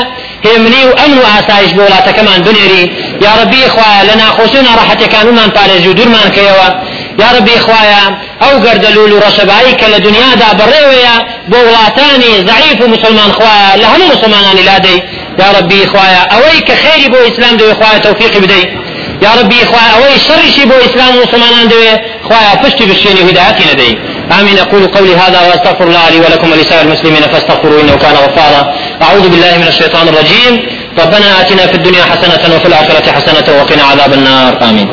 هێمنی 0.46 0.82
و 0.88 0.92
ئەم 1.00 1.12
و 1.18 1.24
ئاسایش 1.32 1.72
بۆ 1.76 1.82
وڵاتەکەمان 1.86 2.40
بنێری. 2.46 2.84
یا 3.24 3.32
ربی 3.42 3.62
خوایە 3.74 3.98
لە 4.08 4.14
ناخۆشی 4.22 4.58
و 4.60 4.66
ناڕەحەتەکانمان 4.68 5.50
پارێزی 5.56 5.88
و 5.88 5.94
دوورمان 5.98 6.28
کەیەوە. 6.36 6.68
یا 7.22 7.28
ربی 7.38 7.58
خوایا 7.58 8.04
ئەو 8.46 8.60
گەردەلوول 8.64 9.12
و 9.12 9.20
ڕەشەبایەی 9.20 9.74
کە 9.80 9.86
لە 9.86 10.08
دنیا 10.08 10.30
دا 10.42 10.50
بڕێوەیە 10.58 11.16
بۆ 11.50 11.58
وڵاتانی 11.66 12.34
ضعیف 12.48 12.80
و 12.80 12.88
مسلمان 12.88 13.32
خوایا 13.32 13.70
لە 13.82 13.86
هەموو 13.92 14.12
مسلمانانی 14.14 14.62
لادەی. 14.62 15.02
یا 15.38 15.58
ربی 15.58 15.86
خوایا 15.86 16.22
ئەوەی 16.32 16.60
کە 16.66 16.74
خێری 16.82 17.08
بۆ 17.12 17.18
ئیسلام 17.26 17.56
دەوێ 17.58 17.74
خوایا 17.78 17.98
تەوفیقی 17.98 18.40
بدەیت 18.44 18.68
يا 19.24 19.30
ربي 19.40 19.60
خوایا 19.70 19.90
ئەوەی 19.96 20.18
شەڕیشی 20.28 20.64
بۆ 20.64 20.74
ئیسلام 20.88 21.16
و 21.16 21.25
مسلمان 21.25 21.68
دەوێ 21.68 21.90
خوایا 22.28 22.62
فشتي 22.62 22.84
بالشيني 22.86 23.20
هیدایەتی 23.30 23.64
لێدەی. 23.72 23.98
آمين. 24.40 24.58
أقول 24.58 24.86
قولي 24.86 25.14
هذا 25.16 25.40
وأستغفر 25.40 25.84
الله 25.84 26.08
لي 26.10 26.18
ولكم 26.20 26.52
ولسائر 26.52 26.82
المسلمين 26.82 27.22
فاستغفروا 27.22 27.80
إنه 27.82 27.96
كان 27.96 28.14
غفارا. 28.14 28.62
أعوذ 29.02 29.28
بالله 29.28 29.58
من 29.58 29.68
الشيطان 29.68 30.08
الرجيم. 30.08 30.52
ربنا 30.98 31.40
آتنا 31.40 31.66
في 31.66 31.74
الدنيا 31.74 32.04
حسنة 32.04 32.56
وفي 32.56 32.66
الآخرة 32.66 33.12
حسنة 33.12 33.58
وقنا 33.58 33.82
عذاب 33.82 34.12
النار. 34.12 34.52
آمين. 34.68 34.88